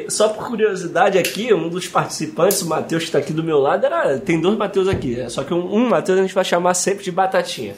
e, 0.07 0.11
só 0.11 0.29
por 0.29 0.47
curiosidade 0.47 1.19
aqui, 1.19 1.53
um 1.53 1.69
dos 1.69 1.87
participantes, 1.87 2.63
o 2.63 2.69
Matheus 2.69 3.05
que 3.05 3.11
tá 3.11 3.19
aqui 3.19 3.33
do 3.33 3.43
meu 3.43 3.59
lado, 3.59 3.85
era, 3.85 4.19
tem 4.19 4.41
dois 4.41 4.57
Matheus 4.57 4.89
aqui, 4.89 5.17
né? 5.17 5.29
só 5.29 5.45
que 5.45 5.53
um, 5.53 5.75
um 5.75 5.89
Matheus 5.89 6.19
a 6.19 6.23
gente 6.23 6.35
vai 6.35 6.45
chamar 6.45 6.75
sempre 6.75 7.05
de 7.05 7.11
Batatinha. 7.11 7.75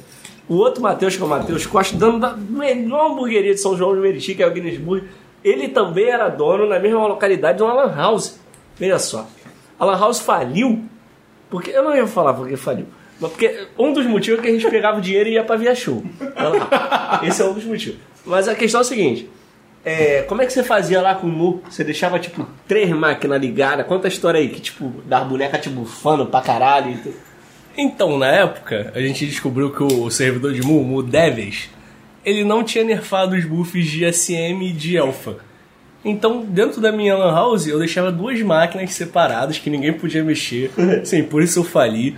O 0.48 0.56
outro 0.56 0.82
Matheus, 0.82 1.16
que 1.16 1.22
é 1.22 1.24
o 1.24 1.28
Matheus 1.28 1.64
Costa, 1.66 1.96
dono 1.96 2.18
da 2.18 2.36
melhor 2.36 3.12
hamburgueria 3.12 3.54
de 3.54 3.60
São 3.60 3.76
João 3.76 3.94
de 3.94 4.00
Meriti, 4.00 4.34
que 4.34 4.42
é 4.42 4.46
o 4.46 4.50
Guinness 4.50 4.78
Burger, 4.78 5.08
ele 5.42 5.68
também 5.68 6.08
era 6.08 6.28
dono 6.28 6.66
na 6.68 6.78
mesma 6.78 7.06
localidade 7.06 7.58
de 7.58 7.62
uma 7.62 7.72
Lan 7.72 7.94
House. 7.94 8.38
Veja 8.76 8.98
só, 8.98 9.26
a 9.78 9.84
Lan 9.84 9.98
House 9.98 10.20
faliu, 10.20 10.84
porque 11.48 11.70
eu 11.70 11.82
não 11.82 11.94
ia 11.94 12.06
falar 12.06 12.34
porque 12.34 12.56
faliu, 12.56 12.86
mas 13.20 13.30
porque 13.30 13.66
um 13.78 13.92
dos 13.92 14.06
motivos 14.06 14.38
é 14.38 14.42
que 14.42 14.48
a 14.48 14.52
gente 14.52 14.68
pegava 14.70 14.98
o 14.98 15.00
dinheiro 15.00 15.28
e 15.28 15.32
ia 15.32 15.44
pra 15.44 15.56
via 15.56 15.74
show. 15.74 16.02
Esse 17.22 17.42
é 17.42 17.44
um 17.44 17.52
dos 17.52 17.64
motivos. 17.64 17.98
Mas 18.24 18.48
a 18.48 18.54
questão 18.54 18.80
é 18.80 18.84
o 18.84 18.86
seguinte: 18.86 19.28
é, 19.84 20.22
como 20.22 20.42
é 20.42 20.46
que 20.46 20.52
você 20.52 20.62
fazia 20.62 21.00
lá 21.00 21.14
com 21.14 21.26
o 21.26 21.30
Nu? 21.30 21.62
Você 21.68 21.84
deixava, 21.84 22.18
tipo, 22.18 22.46
três 22.66 22.88
máquinas 22.90 23.40
ligadas? 23.40 23.86
Conta 23.86 24.08
a 24.08 24.10
história 24.10 24.40
aí, 24.40 24.48
que, 24.48 24.60
tipo, 24.60 24.88
das 25.06 25.26
bonecas 25.26 25.60
te 25.60 25.68
bufando 25.68 26.26
pra 26.26 26.40
caralho. 26.40 26.92
e 26.92 26.96
tudo. 26.96 27.14
Então, 27.76 28.18
na 28.18 28.26
época, 28.26 28.92
a 28.94 29.00
gente 29.00 29.24
descobriu 29.26 29.70
que 29.70 29.82
o 29.82 30.10
servidor 30.10 30.52
de 30.52 30.62
Mu, 30.62 30.82
Mu 30.82 31.02
Devils, 31.02 31.70
ele 32.24 32.44
não 32.44 32.62
tinha 32.62 32.84
nerfado 32.84 33.36
os 33.36 33.44
buffs 33.44 33.86
de 33.86 34.10
SM 34.12 34.62
e 34.62 34.72
de 34.72 34.98
Alpha. 34.98 35.36
Então, 36.04 36.44
dentro 36.44 36.80
da 36.80 36.90
minha 36.90 37.16
Lan 37.16 37.32
House, 37.32 37.66
eu 37.66 37.78
deixava 37.78 38.10
duas 38.10 38.40
máquinas 38.40 38.92
separadas 38.94 39.58
que 39.58 39.68
ninguém 39.68 39.92
podia 39.92 40.24
mexer. 40.24 40.70
Sim, 41.04 41.24
por 41.24 41.42
isso 41.42 41.58
eu 41.58 41.64
fali, 41.64 42.16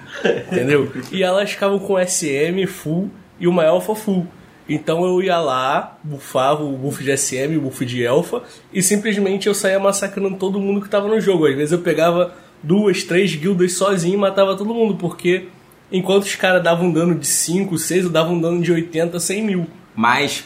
entendeu? 0.50 0.90
E 1.10 1.22
elas 1.22 1.50
ficavam 1.50 1.78
com 1.78 1.98
SM 1.98 2.66
full 2.66 3.10
e 3.40 3.48
uma 3.48 3.64
Alpha 3.66 3.94
full. 3.94 4.26
Então 4.68 5.04
eu 5.04 5.20
ia 5.20 5.38
lá, 5.38 5.98
bufava 6.04 6.62
o 6.62 6.76
buff 6.76 7.02
de 7.02 7.16
SM 7.16 7.52
e 7.52 7.56
o 7.56 7.62
buff 7.62 7.84
de 7.84 8.06
Alpha, 8.06 8.42
e 8.72 8.80
simplesmente 8.80 9.48
eu 9.48 9.54
saía 9.54 9.78
massacrando 9.78 10.36
todo 10.36 10.60
mundo 10.60 10.80
que 10.80 10.88
tava 10.88 11.08
no 11.08 11.20
jogo. 11.20 11.46
Às 11.46 11.56
vezes 11.56 11.72
eu 11.72 11.80
pegava 11.80 12.32
duas, 12.62 13.02
três 13.02 13.34
guildas 13.34 13.74
sozinho 13.74 14.14
e 14.14 14.16
matava 14.16 14.56
todo 14.56 14.72
mundo, 14.72 14.94
porque 14.94 15.48
enquanto 15.90 16.22
os 16.22 16.36
caras 16.36 16.62
davam 16.62 16.92
dano 16.92 17.16
de 17.16 17.26
5, 17.26 17.76
6, 17.76 18.04
eu 18.04 18.10
dava 18.10 18.30
um 18.30 18.40
dano 18.40 18.62
de 18.62 18.70
80, 18.70 19.18
100 19.18 19.42
mil. 19.44 19.66
Mas 19.94 20.44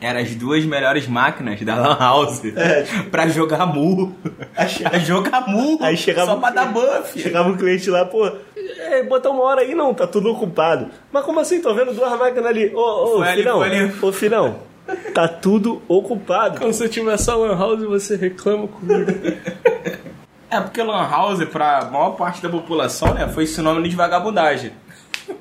eram 0.00 0.20
as 0.20 0.34
duas 0.34 0.64
melhores 0.64 1.06
máquinas 1.08 1.60
da 1.62 1.74
Lan 1.74 1.96
House 1.98 2.42
pra 3.10 3.28
jogar 3.28 3.66
Mu. 3.66 4.14
pra 4.54 4.98
jogar 4.98 5.48
Mu. 5.48 5.78
Aí 5.80 5.96
chegava 5.96 6.32
só 6.32 6.36
pra 6.38 6.50
dar 6.50 6.66
buff. 6.66 7.18
Chegava 7.20 7.48
um 7.48 7.56
cliente 7.56 7.88
lá, 7.90 8.04
pô, 8.04 8.30
é, 8.56 9.02
botar 9.04 9.30
uma 9.30 9.42
hora 9.42 9.62
aí 9.62 9.74
não, 9.74 9.94
tá 9.94 10.06
tudo 10.06 10.30
ocupado. 10.30 10.88
Mas 11.10 11.24
como 11.24 11.40
assim? 11.40 11.60
Tô 11.60 11.72
vendo 11.74 11.92
duas 11.94 12.18
máquinas 12.18 12.46
ali. 12.46 12.72
Ô, 12.74 12.80
ô, 12.80 13.16
Foi 13.18 13.26
filhão, 13.34 13.62
ali. 13.62 13.92
ô, 14.02 14.12
filhão, 14.12 14.56
tá 15.14 15.26
tudo 15.26 15.82
ocupado. 15.88 16.58
Quando 16.58 16.72
você 16.72 16.88
tiver 16.88 17.14
essa 17.14 17.34
Lan 17.34 17.56
House, 17.58 17.82
você 17.82 18.16
reclama 18.16 18.68
comigo. 18.68 19.10
É 20.48 20.60
porque 20.60 20.80
Lan 20.80 21.08
House, 21.10 21.44
pra 21.46 21.86
maior 21.90 22.10
parte 22.10 22.40
da 22.40 22.48
população, 22.48 23.12
né, 23.14 23.26
foi 23.26 23.46
sinônimo 23.48 23.86
de 23.88 23.96
vagabundagem. 23.96 24.70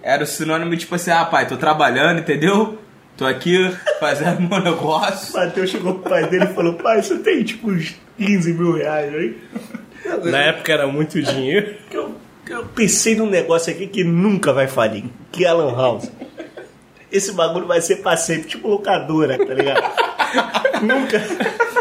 Era 0.02 0.24
o 0.24 0.26
sinônimo 0.28 0.76
tipo 0.76 0.96
assim, 0.96 1.12
ah 1.12 1.24
pai, 1.26 1.48
tô 1.48 1.56
trabalhando, 1.58 2.20
entendeu? 2.22 2.80
Tô 3.18 3.26
aqui 3.26 3.74
fazendo 4.00 4.42
meu 4.42 4.58
O 4.58 4.62
negócio. 4.62 5.34
Matheus 5.34 5.70
chegou 5.70 5.96
pro 5.96 6.10
pai 6.10 6.28
dele 6.28 6.46
e 6.46 6.54
falou, 6.54 6.74
pai, 6.74 7.02
você 7.02 7.18
tem 7.20 7.44
tipo 7.44 7.70
uns 7.72 7.96
15 8.18 8.54
mil 8.54 8.74
reais 8.74 9.14
aí? 9.14 9.38
Na 10.24 10.40
época 10.40 10.74
era 10.74 10.88
muito 10.88 11.22
dinheiro. 11.22 11.76
que 11.90 11.98
eu, 11.98 12.14
eu 12.50 12.66
pensei 12.66 13.16
num 13.16 13.30
negócio 13.30 13.72
aqui 13.74 13.88
que 13.88 14.04
nunca 14.04 14.52
vai 14.52 14.68
falir, 14.68 15.06
que 15.32 15.46
é 15.46 15.48
a 15.48 15.54
Lan 15.54 15.76
House. 15.76 16.12
Esse 17.12 17.32
bagulho 17.32 17.66
vai 17.66 17.82
ser 17.82 17.98
pra 17.98 18.18
sempre, 18.18 18.50
tipo 18.50 18.68
locadora, 18.68 19.38
tá 19.38 19.54
ligado? 19.54 19.82
nunca 20.84 21.22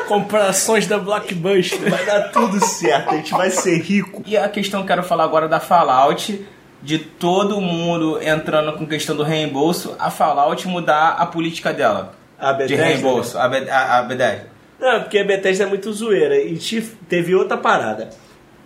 Comparações 0.07 0.87
da 0.87 0.99
Blockbuster. 0.99 1.91
vai 1.91 2.05
dar 2.05 2.29
tudo 2.31 2.65
certo, 2.65 3.11
a 3.11 3.17
gente 3.17 3.33
vai 3.33 3.51
ser 3.51 3.79
rico. 3.79 4.23
E 4.27 4.37
a 4.37 4.49
questão 4.49 4.81
que 4.81 4.85
eu 4.85 4.88
quero 4.88 5.03
falar 5.03 5.25
agora 5.25 5.49
da 5.49 5.59
Fallout, 5.59 6.47
de 6.85 6.99
todo 6.99 7.61
mundo 7.61 8.23
entrando 8.23 8.73
com 8.75 8.87
questão 8.87 9.17
do 9.17 9.23
reembolso, 9.25 9.97
a 9.99 10.11
Fallout 10.11 10.69
mudar 10.69 11.17
a 11.19 11.26
política 11.26 11.73
dela. 11.73 12.14
A 12.38 12.53
de 12.53 12.59
Bethesda, 12.59 12.85
reembolso, 12.85 13.38
a, 13.38 13.49
B- 13.49 13.69
a, 13.71 13.99
a 13.99 14.03
Bethesda. 14.03 14.49
Não, 14.79 15.00
porque 15.00 15.19
a 15.19 15.25
Bethesda 15.25 15.64
é 15.64 15.67
muito 15.67 15.91
zoeira. 15.93 16.37
E 16.38 16.57
te- 16.59 16.83
teve 17.09 17.35
outra 17.35 17.57
parada. 17.57 18.11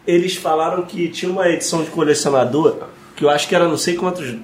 Eles 0.06 0.34
falaram 0.36 0.82
que 0.82 1.08
tinha 1.08 1.30
uma 1.30 1.48
edição 1.48 1.84
de 1.84 1.90
colecionador, 1.90 2.88
que 3.14 3.24
eu 3.24 3.30
acho 3.30 3.46
que 3.46 3.54
era 3.54 3.68
não 3.68 3.76
sei 3.76 3.94
quantos. 3.94 4.34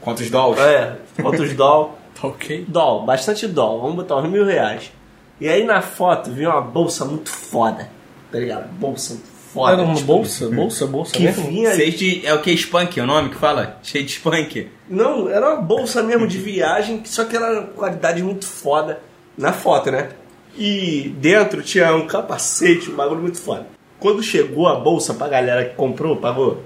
Quantos 0.00 0.30
dólares? 0.30 0.62
É, 0.64 0.96
quantos 1.22 1.52
doll. 1.54 1.98
Tá 2.20 2.28
ok? 2.28 2.64
Doll, 2.68 3.04
bastante 3.04 3.44
doll. 3.48 3.80
Vamos 3.80 3.96
botar 3.96 4.16
uns 4.18 4.30
mil 4.30 4.44
reais. 4.44 4.92
E 5.40 5.48
aí 5.48 5.64
na 5.64 5.82
foto 5.82 6.30
vinha 6.30 6.48
uma 6.48 6.60
bolsa 6.60 7.04
muito 7.04 7.28
foda. 7.28 7.90
Tá 8.30 8.38
ligado? 8.38 8.68
Bolsa 8.74 9.14
muito 9.14 9.26
foda. 9.54 9.72
Era 9.72 9.82
uma 9.82 9.94
tipo, 9.94 10.06
bolsa? 10.06 10.48
Bolsa, 10.54 10.86
bolsa 10.86 11.12
Que 11.12 11.22
mesmo? 11.22 11.46
vinha. 11.48 11.74
Cheio 11.74 11.92
de, 11.92 12.26
é 12.26 12.34
o 12.34 12.42
que? 12.42 12.52
Spunk, 12.52 12.98
é 12.98 13.02
o 13.02 13.06
nome 13.06 13.30
que 13.30 13.36
fala? 13.36 13.78
Cheio 13.82 14.04
de 14.04 14.12
Spunk. 14.12 14.68
Não, 14.88 15.28
era 15.28 15.54
uma 15.54 15.62
bolsa 15.62 16.02
mesmo 16.02 16.26
de 16.26 16.38
viagem, 16.38 17.02
só 17.04 17.24
que 17.24 17.36
era 17.36 17.62
qualidade 17.62 18.22
muito 18.22 18.44
foda 18.46 19.00
na 19.38 19.52
foto, 19.52 19.90
né? 19.90 20.10
E 20.56 21.14
dentro 21.18 21.62
tinha 21.62 21.94
um 21.94 22.06
capacete, 22.06 22.90
um 22.90 22.94
bagulho 22.96 23.20
muito 23.22 23.38
foda. 23.38 23.66
Quando 23.98 24.22
chegou 24.22 24.68
a 24.68 24.74
bolsa 24.78 25.14
pra 25.14 25.28
galera 25.28 25.64
que 25.64 25.74
comprou, 25.74 26.16
pagou 26.16 26.62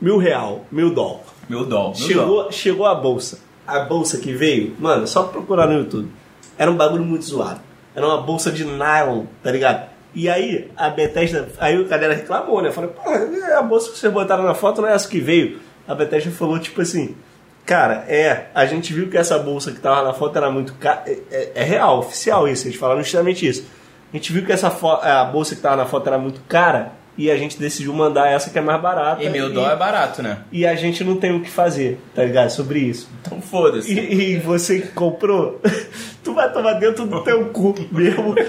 mil 0.00 0.18
real, 0.18 0.66
mil 0.70 0.92
dólar. 0.92 1.20
Meu 1.48 1.64
dó. 1.64 1.92
Meu 1.92 1.94
dó. 1.94 1.94
Chegou, 1.94 2.52
chegou 2.52 2.86
a 2.86 2.94
bolsa. 2.94 3.38
A 3.66 3.80
bolsa 3.80 4.18
que 4.18 4.32
veio, 4.32 4.76
mano, 4.78 5.06
só 5.06 5.24
procurar 5.24 5.66
no 5.66 5.78
YouTube. 5.78 6.08
Era 6.58 6.70
um 6.70 6.76
bagulho 6.76 7.04
muito 7.04 7.24
zoado. 7.24 7.60
Era 7.94 8.06
uma 8.06 8.20
bolsa 8.20 8.52
de 8.52 8.64
nylon, 8.64 9.24
tá 9.42 9.50
ligado? 9.50 9.88
E 10.18 10.30
aí, 10.30 10.70
a 10.74 10.88
Bethesda, 10.88 11.46
aí 11.58 11.76
a 11.78 11.82
galera 11.86 12.14
reclamou, 12.14 12.62
né? 12.62 12.72
Falou, 12.72 12.90
pô, 12.90 13.02
a 13.10 13.60
bolsa 13.62 13.92
que 13.92 13.98
vocês 13.98 14.10
botaram 14.10 14.44
na 14.44 14.54
foto 14.54 14.80
não 14.80 14.88
é 14.88 14.94
essa 14.94 15.06
que 15.06 15.20
veio. 15.20 15.58
A 15.86 15.94
Bethesda 15.94 16.30
falou, 16.30 16.58
tipo 16.58 16.80
assim, 16.80 17.14
cara, 17.66 18.04
é, 18.08 18.46
a 18.54 18.64
gente 18.64 18.94
viu 18.94 19.10
que 19.10 19.18
essa 19.18 19.38
bolsa 19.38 19.72
que 19.72 19.78
tava 19.78 20.02
na 20.02 20.14
foto 20.14 20.34
era 20.38 20.50
muito 20.50 20.72
cara. 20.74 21.02
É, 21.06 21.18
é- 21.30 21.52
é 21.56 21.62
real, 21.64 21.98
oficial 21.98 22.48
isso, 22.48 22.66
eles 22.66 22.78
falaram 22.78 23.02
justamente 23.02 23.46
isso. 23.46 23.66
A 24.10 24.16
gente 24.16 24.32
viu 24.32 24.42
que 24.46 24.52
essa 24.52 24.68
a 25.02 25.24
bolsa 25.26 25.54
que 25.54 25.60
tava 25.60 25.76
na 25.76 25.84
foto 25.84 26.06
era 26.06 26.16
muito 26.16 26.40
cara 26.48 26.92
e 27.18 27.30
a 27.30 27.36
gente 27.36 27.58
decidiu 27.58 27.92
mandar 27.92 28.28
essa 28.30 28.48
que 28.50 28.58
é 28.58 28.60
mais 28.62 28.80
barata. 28.80 29.22
E 29.22 29.28
meu 29.28 29.52
dó 29.52 29.70
é 29.70 29.76
barato, 29.76 30.22
né? 30.22 30.38
e 30.50 30.66
a 30.66 30.74
gente 30.76 31.02
não 31.04 31.16
tem 31.16 31.34
o 31.36 31.42
que 31.42 31.50
fazer, 31.50 32.00
tá 32.14 32.22
ligado? 32.24 32.48
Sobre 32.50 32.78
isso. 32.78 33.10
Então 33.20 33.40
foda-se. 33.42 33.92
E, 33.92 34.32
e 34.32 34.38
você 34.38 34.80
que 34.80 34.88
comprou, 34.88 35.60
tu 36.26 36.34
vai 36.34 36.52
tomar 36.52 36.72
dentro 36.74 37.06
do 37.06 37.22
teu 37.22 37.46
cu 37.46 37.74
mesmo. 37.92 38.34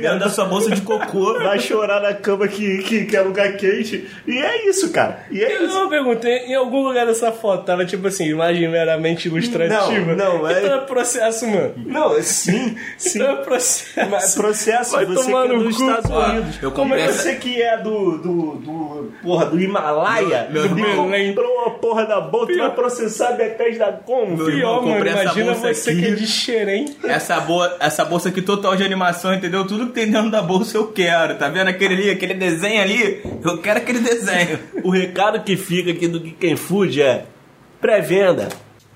Dentro 0.00 0.18
da 0.18 0.28
sua 0.30 0.46
bolsa 0.46 0.70
de 0.70 0.80
cocô. 0.80 1.34
Vai 1.34 1.58
chorar 1.58 2.00
na 2.00 2.14
cama 2.14 2.48
que, 2.48 2.78
que, 2.78 3.04
que 3.04 3.16
é 3.16 3.20
lugar 3.20 3.52
quente. 3.56 4.08
E 4.26 4.38
é 4.38 4.68
isso, 4.68 4.90
cara. 4.90 5.26
E 5.30 5.42
é 5.42 5.56
Eu 5.56 5.66
isso. 5.66 5.74
não 5.74 5.88
perguntei, 5.88 6.38
em 6.46 6.54
algum 6.54 6.82
lugar 6.82 7.06
dessa 7.06 7.30
foto 7.32 7.64
tava 7.64 7.84
tipo 7.84 8.06
assim, 8.06 8.24
imagem 8.28 8.68
meramente 8.68 9.28
ilustrativa. 9.28 10.14
Não, 10.14 10.38
não, 10.38 10.48
é- 10.48 10.58
Então 10.62 10.74
é 10.76 10.80
processo, 10.80 11.46
mano. 11.46 11.74
Não, 11.76 12.22
sim, 12.22 12.76
sim. 12.96 13.18
Então 13.24 13.32
é 13.32 13.36
processo. 13.44 14.10
Mas 14.10 14.34
Processo 14.34 14.92
Vai 14.92 15.04
você 15.04 15.24
que 15.26 15.30
tomar 15.32 15.44
é 15.44 15.48
no 15.48 15.64
dos 15.64 15.76
cu. 15.76 15.82
Estados 15.90 16.10
Unidos. 16.10 16.62
eu 16.62 16.70
Como 16.72 16.94
é 16.94 17.06
você 17.08 17.34
que 17.36 17.60
é 17.62 17.76
do, 17.78 18.18
do, 18.18 18.54
do 18.56 19.12
porra, 19.22 19.46
do 19.46 19.60
Himalaia, 19.60 20.48
Meu- 20.50 20.62
meu 20.70 20.74
me 20.74 20.82
irmão- 20.82 21.10
comprou 21.28 21.60
a 21.66 21.70
porra 21.72 22.06
da 22.06 22.20
bolsa, 22.20 22.52
tu 22.52 22.58
vai 22.58 22.70
processar 22.74 23.32
Bethesda 23.32 24.00
como? 24.06 24.36
Meu 24.36 24.46
Pior, 24.46 24.82
mano, 24.84 25.06
imagina 25.06 25.52
você 25.54 25.90
aqui. 25.90 26.00
que 26.00 26.06
é 26.08 26.10
de 26.14 26.26
xerém. 26.26 26.93
Essa, 27.02 27.40
boa, 27.40 27.76
essa 27.80 28.04
bolsa 28.04 28.28
aqui 28.28 28.40
total 28.40 28.76
de 28.76 28.82
animação, 28.84 29.34
entendeu? 29.34 29.66
Tudo 29.66 29.86
que 29.88 29.92
tem 29.92 30.10
dentro 30.10 30.30
da 30.30 30.40
bolsa 30.42 30.76
eu 30.76 30.88
quero. 30.88 31.36
Tá 31.36 31.48
vendo 31.48 31.68
aquele 31.68 31.94
ali, 31.94 32.10
aquele 32.10 32.34
desenho 32.34 32.80
ali? 32.82 33.22
Eu 33.42 33.58
quero 33.58 33.78
aquele 33.78 34.00
desenho. 34.00 34.58
O 34.82 34.90
recado 34.90 35.40
que 35.42 35.56
fica 35.56 35.90
aqui 35.90 36.08
do 36.08 36.20
Geek 36.20 36.56
Food 36.56 37.02
é 37.02 37.24
pré-venda. 37.80 38.48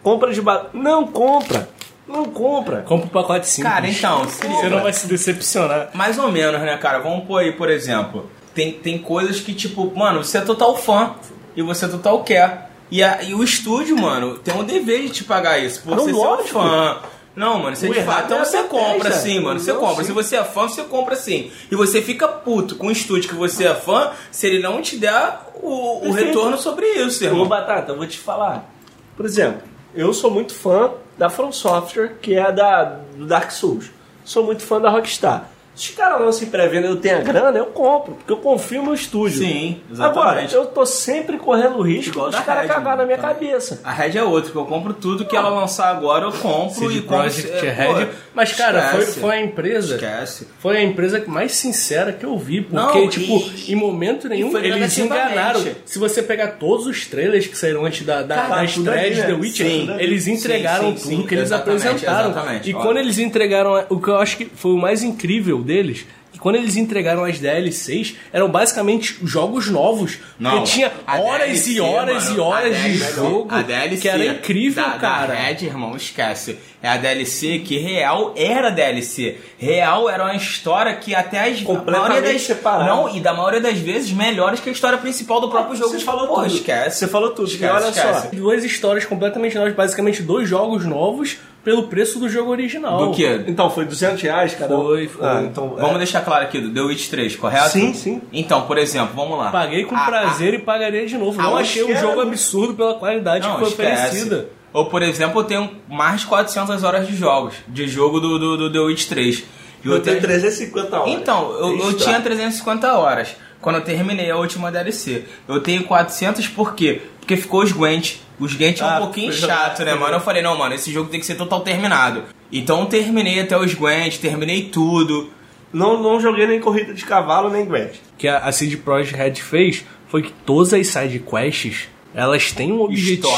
Compra 0.03 0.33
de 0.33 0.41
ba... 0.41 0.69
Não 0.73 1.07
compra. 1.07 1.69
Não 2.07 2.25
compra. 2.25 2.83
Compra 2.83 3.07
o 3.07 3.11
pacote 3.11 3.47
simples. 3.47 3.73
Cara, 3.73 3.87
então, 3.89 4.27
se 4.29 4.47
Você 4.47 4.69
não 4.69 4.83
vai 4.83 4.93
se 4.93 5.07
decepcionar. 5.07 5.91
Mais 5.93 6.19
ou 6.19 6.33
menos, 6.33 6.61
né, 6.63 6.77
cara? 6.79 7.01
Vamos 7.01 7.27
pôr 7.27 7.39
aí, 7.39 7.53
por 7.53 7.69
exemplo. 7.69 8.31
Tem, 8.55 8.73
tem 8.73 8.99
coisas 8.99 9.41
que, 9.41 9.53
tipo, 9.53 9.93
mano, 9.95 10.25
você 10.25 10.39
é 10.39 10.41
total 10.41 10.77
fã 10.77 11.15
e 11.55 11.61
você 11.63 11.85
é 11.85 11.89
total 11.89 12.25
quer. 12.25 12.71
E, 12.91 13.03
a, 13.03 13.23
e 13.23 13.35
o 13.35 13.45
estúdio, 13.45 13.95
mano, 13.99 14.39
tem 14.39 14.55
um 14.55 14.65
dever 14.65 15.03
de 15.03 15.11
te 15.11 15.25
pagar 15.25 15.59
isso. 15.59 15.83
Por 15.83 15.95
Não, 15.95 16.05
você 16.05 16.11
ser 16.11 16.17
um 16.17 16.23
lógico. 16.23 16.49
fã. 16.49 16.97
Não, 17.39 17.61
mano, 17.61 17.77
você 17.77 17.87
é 17.87 17.91
de 17.91 18.03
fato. 18.03 18.25
Então 18.27 18.39
é 18.41 18.45
você 18.45 18.63
compra 18.65 19.13
sim, 19.13 19.41
mano. 19.41 19.61
Você 19.61 19.73
Não, 19.73 19.81
compra. 19.81 20.03
sim. 20.03 20.09
Se 20.09 20.13
você 20.13 20.37
é 20.37 20.45
fã, 20.45 20.69
você 20.69 20.83
compra 20.83 21.15
sim. 21.15 21.53
E 21.71 21.77
você 21.77 22.03
fica 22.03 22.27
puto 22.27 22.75
com 22.75 22.89
o 22.89 22.91
estúdio 22.91 23.29
que 23.31 23.37
você 23.37 23.67
é 23.67 23.75
fã 23.75 24.11
se 24.31 24.47
ele 24.49 24.61
não 24.61 24.83
te 24.83 24.97
der 24.97 25.39
o, 25.55 26.09
o 26.09 26.13
retorno 26.13 26.59
sobre 26.59 26.87
isso, 26.87 27.23
Ô, 27.23 27.27
irmão. 27.29 27.47
Batata, 27.47 27.93
eu 27.93 27.97
vou 27.97 28.07
te 28.07 28.19
falar. 28.19 28.69
Por 29.17 29.25
exemplo, 29.25 29.63
eu 29.95 30.13
sou 30.13 30.31
muito 30.31 30.53
fã 30.53 30.91
da 31.17 31.31
From 31.31 31.53
Software, 31.53 32.17
que 32.21 32.35
é 32.35 32.51
da, 32.51 32.85
do 33.17 33.25
Dark 33.27 33.51
Souls. 33.53 33.91
Sou 34.25 34.45
muito 34.45 34.63
fã 34.63 34.81
da 34.81 34.91
Rockstar. 34.91 35.49
Se 35.79 35.91
os 35.91 35.97
caras 35.97 36.21
lançam 36.21 36.49
em 36.49 36.51
pré-venda 36.51 36.89
e 36.89 36.91
eu 36.91 36.97
tenho 36.97 37.19
a 37.19 37.21
grana, 37.21 37.57
eu 37.57 37.67
compro, 37.67 38.15
porque 38.15 38.33
eu 38.33 38.39
confio 38.39 38.83
no 38.83 38.93
estúdio. 38.93 39.39
Sim, 39.39 39.81
Agora, 39.99 40.43
exatamente. 40.43 40.55
eu 40.57 40.67
tô 40.67 40.85
sempre 40.85 41.39
correndo 41.39 41.79
o 41.79 41.83
risco 41.83 42.11
Igual 42.17 42.31
dos 42.31 42.39
da 42.39 42.45
caras 42.45 42.67
cagar 42.67 42.97
na 42.97 43.05
minha 43.05 43.17
também. 43.17 43.35
cabeça. 43.35 43.81
A 43.85 43.93
Red 43.93 44.19
é 44.19 44.25
outro, 44.25 44.51
que 44.51 44.59
eu 44.59 44.65
compro 44.67 44.93
tudo 44.93 45.25
que 45.25 45.37
ela 45.37 45.51
lançar 45.51 45.89
agora, 45.89 46.25
eu 46.25 46.33
compro 46.33 46.75
CD 46.75 46.95
e 46.99 47.03
compro. 47.03 47.27
É, 47.27 47.71
Red. 47.71 48.09
Mas, 48.39 48.53
cara, 48.53 48.91
foi, 48.91 49.01
esquece. 49.01 49.21
foi 49.21 49.35
a 49.35 49.41
empresa. 49.43 49.95
Esquece. 49.97 50.47
Foi 50.61 50.77
a 50.77 50.83
empresa 50.83 51.25
mais 51.27 51.51
sincera 51.53 52.13
que 52.13 52.25
eu 52.25 52.39
vi. 52.39 52.61
Porque, 52.61 52.77
Não, 53.01 53.09
tipo, 53.09 53.45
e- 53.67 53.73
em 53.73 53.75
momento 53.75 54.29
nenhum, 54.29 54.57
eles 54.59 54.97
enganaram. 54.97 55.61
Se 55.85 55.99
você 55.99 56.23
pegar 56.23 56.53
todos 56.53 56.87
os 56.87 57.05
trailers 57.07 57.49
que 57.49 57.59
saíram 57.59 57.85
antes 57.85 58.07
da, 58.07 58.23
da, 58.23 58.37
Cara, 58.37 58.55
da 58.57 58.65
estreia 58.65 59.11
de 59.11 59.21
né? 59.23 59.27
The 59.27 59.33
Witcher, 59.33 59.67
Sim. 59.67 59.97
eles 59.99 60.29
entregaram 60.29 60.97
Sim, 60.97 60.97
sim, 60.99 61.17
tudo 61.17 61.27
que 61.29 61.35
eles 61.35 61.51
apresentaram. 61.51 62.31
exatamente. 62.31 62.71
E 62.71 62.75
Olha. 62.75 62.85
quando 62.85 62.99
eles 62.99 63.19
entregaram. 63.19 63.85
O 63.89 64.01
que 64.01 64.09
eu 64.09 64.17
acho 64.19 64.37
que 64.37 64.45
foi 64.55 64.71
o 64.73 64.79
mais 64.79 65.03
incrível 65.03 65.59
deles. 65.61 66.07
Que 66.39 66.43
Quando 66.43 66.55
eles 66.57 66.77
entregaram 66.77 67.25
as 67.25 67.39
DLCs, 67.39 68.15
eram 68.33 68.49
basicamente 68.49 69.19
jogos 69.25 69.69
novos. 69.69 70.19
Não, 70.39 70.53
porque 70.53 70.71
tinha 70.71 70.93
horas 71.07 71.49
DLC, 71.49 71.71
e 71.73 71.81
horas 71.81 72.25
mano, 72.25 72.37
e 72.37 72.41
horas 72.41 72.77
a 72.77 72.79
de 72.79 72.99
DLC, 72.99 73.15
jogo. 73.15 73.55
a 73.55 73.63
DLC 73.63 74.01
que 74.01 74.09
era 74.09 74.25
incrível, 74.25 74.85
da, 74.85 74.91
cara. 74.93 75.27
Da 75.27 75.35
Red, 75.35 75.67
irmão, 75.67 75.97
esquece. 75.97 76.59
É 76.81 76.89
a 76.89 76.97
DLC 76.97 77.59
que 77.59 77.77
real 77.79 78.33
era 78.37 78.71
DLC. 78.71 79.37
Real 79.59 80.09
era 80.09 80.25
uma 80.25 80.37
história 80.37 80.95
que 80.95 81.13
até 81.13 81.41
as 81.41 81.61
Completamente 81.61 82.09
maioria 82.09 82.33
das, 82.33 82.43
separada. 82.43 82.85
Não, 82.85 83.17
e 83.17 83.21
da 83.21 83.33
maioria 83.35 83.61
das 83.61 83.79
vezes 83.79 84.13
melhores 84.13 84.61
que 84.61 84.69
a 84.69 84.73
história 84.73 84.97
principal 84.97 85.41
do 85.41 85.49
próprio 85.49 85.77
jogo. 85.77 85.91
Você 85.91 86.05
falou 86.05 86.29
Pô, 86.29 86.35
tudo. 86.37 86.47
esquece. 86.47 86.99
Você 86.99 87.09
falou 87.09 87.31
tudo. 87.31 87.49
Esquece, 87.49 87.65
e 87.65 87.69
olha 87.69 87.89
esquece. 87.89 88.23
só. 88.23 88.29
Duas 88.33 88.63
histórias 88.63 89.05
completamente 89.05 89.57
novas, 89.57 89.75
basicamente 89.75 90.23
dois 90.23 90.49
jogos 90.49 90.85
novos 90.85 91.39
pelo 91.69 91.83
preço 91.83 92.19
do 92.19 92.31
jogo 92.31 92.51
original. 92.51 93.09
Do 93.09 93.13
que? 93.15 93.27
Então, 93.47 93.69
foi 93.69 93.85
200 93.85 94.23
reais, 94.23 94.55
cada 94.55 94.75
um? 94.75 94.85
Foi, 94.85 95.07
foi. 95.07 95.27
Ah, 95.27 95.43
então, 95.45 95.75
Vamos 95.79 95.97
é. 95.97 95.99
deixar 95.99 96.23
claro 96.23 96.45
aqui, 96.45 96.59
do 96.59 96.73
The 96.73 96.81
Witch 96.81 97.11
3, 97.11 97.37
correto? 97.37 97.69
Sim, 97.69 97.93
sim. 97.93 98.23
Então, 98.33 98.63
por 98.63 98.79
exemplo, 98.79 99.11
vamos 99.15 99.37
lá. 99.37 99.51
Paguei 99.51 99.85
com 99.85 99.95
A- 99.95 99.99
a- 99.99 100.07
prazer 100.07 100.55
e 100.55 100.59
pagaria 100.61 101.05
de 101.07 101.19
novo. 101.19 101.37
Não 101.43 101.59
achei 101.59 101.85
um 101.85 101.95
jogo 101.95 102.23
absurdo 102.23 102.73
pela 102.73 102.95
qualidade 102.95 103.47
Não, 103.47 103.55
que 103.57 103.61
foi 103.61 103.69
esquece. 103.69 103.93
oferecida. 104.07 104.49
Ou, 104.73 104.87
por 104.87 105.03
exemplo, 105.03 105.41
eu 105.41 105.45
tenho 105.45 105.71
mais 105.89 106.23
de 106.23 106.27
400 106.27 106.83
horas 106.85 107.07
de 107.07 107.15
jogos, 107.15 107.55
de 107.69 107.87
jogo 107.87 108.19
do, 108.19 108.39
do, 108.39 108.57
do 108.57 108.73
The 108.73 108.79
Witch 108.81 109.07
3. 109.09 109.39
E 109.85 109.89
Eu 109.89 109.93
tenho 110.01 110.05
tenho- 110.17 110.21
350 110.23 111.01
horas. 111.01 111.13
Então, 111.13 111.53
eu, 111.53 111.79
eu 111.81 111.93
tinha 111.99 112.19
350 112.21 112.95
horas 112.97 113.37
quando 113.61 113.77
eu 113.77 113.83
terminei 113.85 114.31
a 114.31 114.37
última 114.37 114.71
DLC. 114.71 115.25
Eu 115.47 115.61
tenho 115.61 115.85
400 115.85 116.47
por 116.49 116.75
quê? 116.75 117.03
Porque 117.21 117.37
ficou 117.37 117.63
os 117.63 117.73
Gwent. 117.73 118.17
Os 118.39 118.55
Gwent 118.55 118.81
é 118.81 118.85
um 118.85 118.89
Ah, 118.89 118.99
pouquinho 118.99 119.33
foi 119.33 119.49
chato, 119.49 119.85
né, 119.85 119.95
mano? 119.95 120.15
Eu 120.17 120.21
falei, 120.21 120.43
não, 120.43 120.57
mano, 120.57 120.75
esse 120.75 120.93
jogo 120.93 121.11
tem 121.11 121.19
que 121.21 121.27
ser 121.27 121.35
total 121.35 121.61
terminado. 121.61 122.25
Então 122.53 122.81
eu 122.81 122.87
terminei 122.87 123.41
até 123.41 123.59
os 123.59 123.75
Gwent, 123.75 124.19
terminei 124.19 124.67
tudo. 124.71 125.31
Não, 125.73 126.03
não 126.03 126.21
joguei 126.21 126.47
nem 126.47 126.61
corrida 126.61 126.95
de 126.95 127.05
cavalo, 127.05 127.51
nem 127.51 127.65
Gwent. 127.67 127.97
que 128.17 128.27
a, 128.27 128.39
a 128.39 128.53
CD 128.53 128.77
Projekt 128.77 129.15
Red 129.17 129.35
fez 129.35 129.85
foi 130.09 130.23
que 130.23 130.33
todas 130.47 130.73
as 130.73 130.87
side 130.87 131.19
quests 131.19 131.89
elas 132.15 132.53
têm 132.53 132.73
um 132.73 132.81
objetivo. 132.81 133.29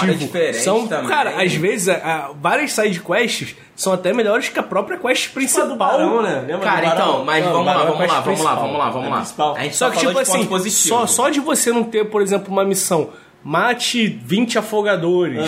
São, 0.54 0.86
também. 0.86 1.08
cara, 1.08 1.42
às 1.42 1.52
vezes 1.54 1.88
a- 1.88 1.94
a- 1.96 2.30
várias 2.40 2.72
side 2.72 3.00
quests 3.00 3.54
são 3.74 3.92
até 3.92 4.12
melhores 4.12 4.48
que 4.48 4.58
a 4.58 4.62
própria 4.62 4.96
quest 4.98 5.30
principal. 5.32 5.66
do 5.68 5.76
Barão, 5.76 6.22
né? 6.22 6.44
Lembra 6.46 6.58
Cara, 6.58 6.86
do 6.88 6.94
então, 6.94 7.24
mas 7.24 7.44
Não, 7.44 7.52
vamos 7.52 7.66
lá, 7.66 7.72
Barão 7.74 7.88
é 7.88 7.96
vamos 7.96 8.10
lá, 8.12 8.20
vamos 8.20 8.44
lá, 8.44 8.54
vamos 8.54 8.78
lá, 8.78 8.90
vamos 8.90 9.06
É 9.38 9.42
lá. 9.42 9.54
A 9.56 9.62
gente 9.64 9.76
Só 9.76 9.86
só 9.86 9.90
que, 9.92 10.06
tipo 10.06 10.18
assim, 10.18 10.46
positivo. 10.46 10.88
só, 10.88 11.06
só 11.06 11.28
de 11.30 11.40
você 11.40 11.72
não 11.72 11.82
ter, 11.84 12.04
por 12.06 12.22
exemplo, 12.22 12.52
uma 12.52 12.64
missão. 12.64 13.10
Mate 13.42 14.06
20 14.06 14.58
afogadores. 14.58 15.40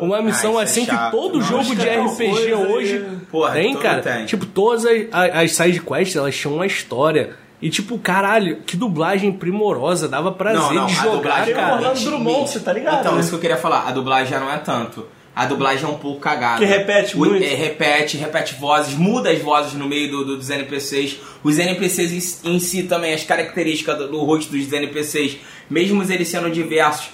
Uma 0.00 0.22
missão 0.22 0.56
Ah, 0.58 0.62
isso 0.64 0.78
é 0.78 0.82
assim 0.82 0.84
que 0.84 0.92
chato. 0.92 1.10
todo 1.10 1.38
Não, 1.40 1.42
jogo 1.44 1.64
de 1.64 1.76
que 1.76 1.88
é 1.88 2.00
RPG 2.00 2.54
hoje. 2.54 3.04
Porra, 3.32 3.52
tem, 3.54 3.74
cara. 3.76 4.00
tem. 4.00 4.26
Tipo, 4.26 4.46
todas 4.46 4.86
as, 4.86 4.92
as, 5.12 5.34
as 5.36 5.52
side 5.56 5.80
quests, 5.80 6.14
elas 6.16 6.36
tinham 6.36 6.54
uma 6.54 6.66
história. 6.66 7.36
E 7.62 7.70
tipo, 7.70 7.96
caralho, 7.96 8.56
que 8.66 8.76
dublagem 8.76 9.32
primorosa, 9.32 10.08
dava 10.08 10.32
prazer 10.32 10.60
Não, 10.60 10.74
não, 10.74 10.86
de 10.86 10.92
a 10.92 10.96
jogar, 11.02 11.12
dublagem 11.16 11.54
cara. 11.54 11.74
Orlando 11.76 12.00
Drummond, 12.00 12.50
você 12.50 12.58
tá 12.60 12.72
ligado, 12.72 13.00
Então, 13.00 13.14
né? 13.14 13.20
isso 13.20 13.28
que 13.30 13.36
eu 13.36 13.40
queria 13.40 13.56
falar. 13.56 13.86
A 13.86 13.92
dublagem 13.92 14.32
já 14.32 14.40
não 14.40 14.52
é 14.52 14.58
tanto. 14.58 15.06
A 15.34 15.46
dublagem 15.46 15.84
é 15.84 15.88
um 15.88 15.94
pouco 15.96 16.20
cagada. 16.20 16.58
Que 16.58 16.64
repete 16.66 17.14
O- 17.16 17.20
muito. 17.20 17.42
é, 17.42 17.54
repete, 17.54 18.16
repete 18.18 18.54
vozes, 18.56 18.94
muda 18.94 19.30
as 19.30 19.38
vozes 19.40 19.72
no 19.74 19.86
meio 19.88 20.10
do- 20.10 20.24
do- 20.24 20.36
dos 20.36 20.50
NPCs. 20.50 21.16
Os 21.42 21.58
NPCs 21.58 22.40
em, 22.44 22.56
em 22.56 22.58
si 22.60 22.82
também, 22.82 23.14
as 23.14 23.24
características 23.24 23.96
do, 23.96 24.08
do 24.08 24.18
rosto 24.24 24.50
dos 24.52 24.70
NPCs, 24.70 25.38
mesmo 25.70 26.02
eles 26.02 26.28
sendo 26.28 26.50
diversos, 26.50 27.10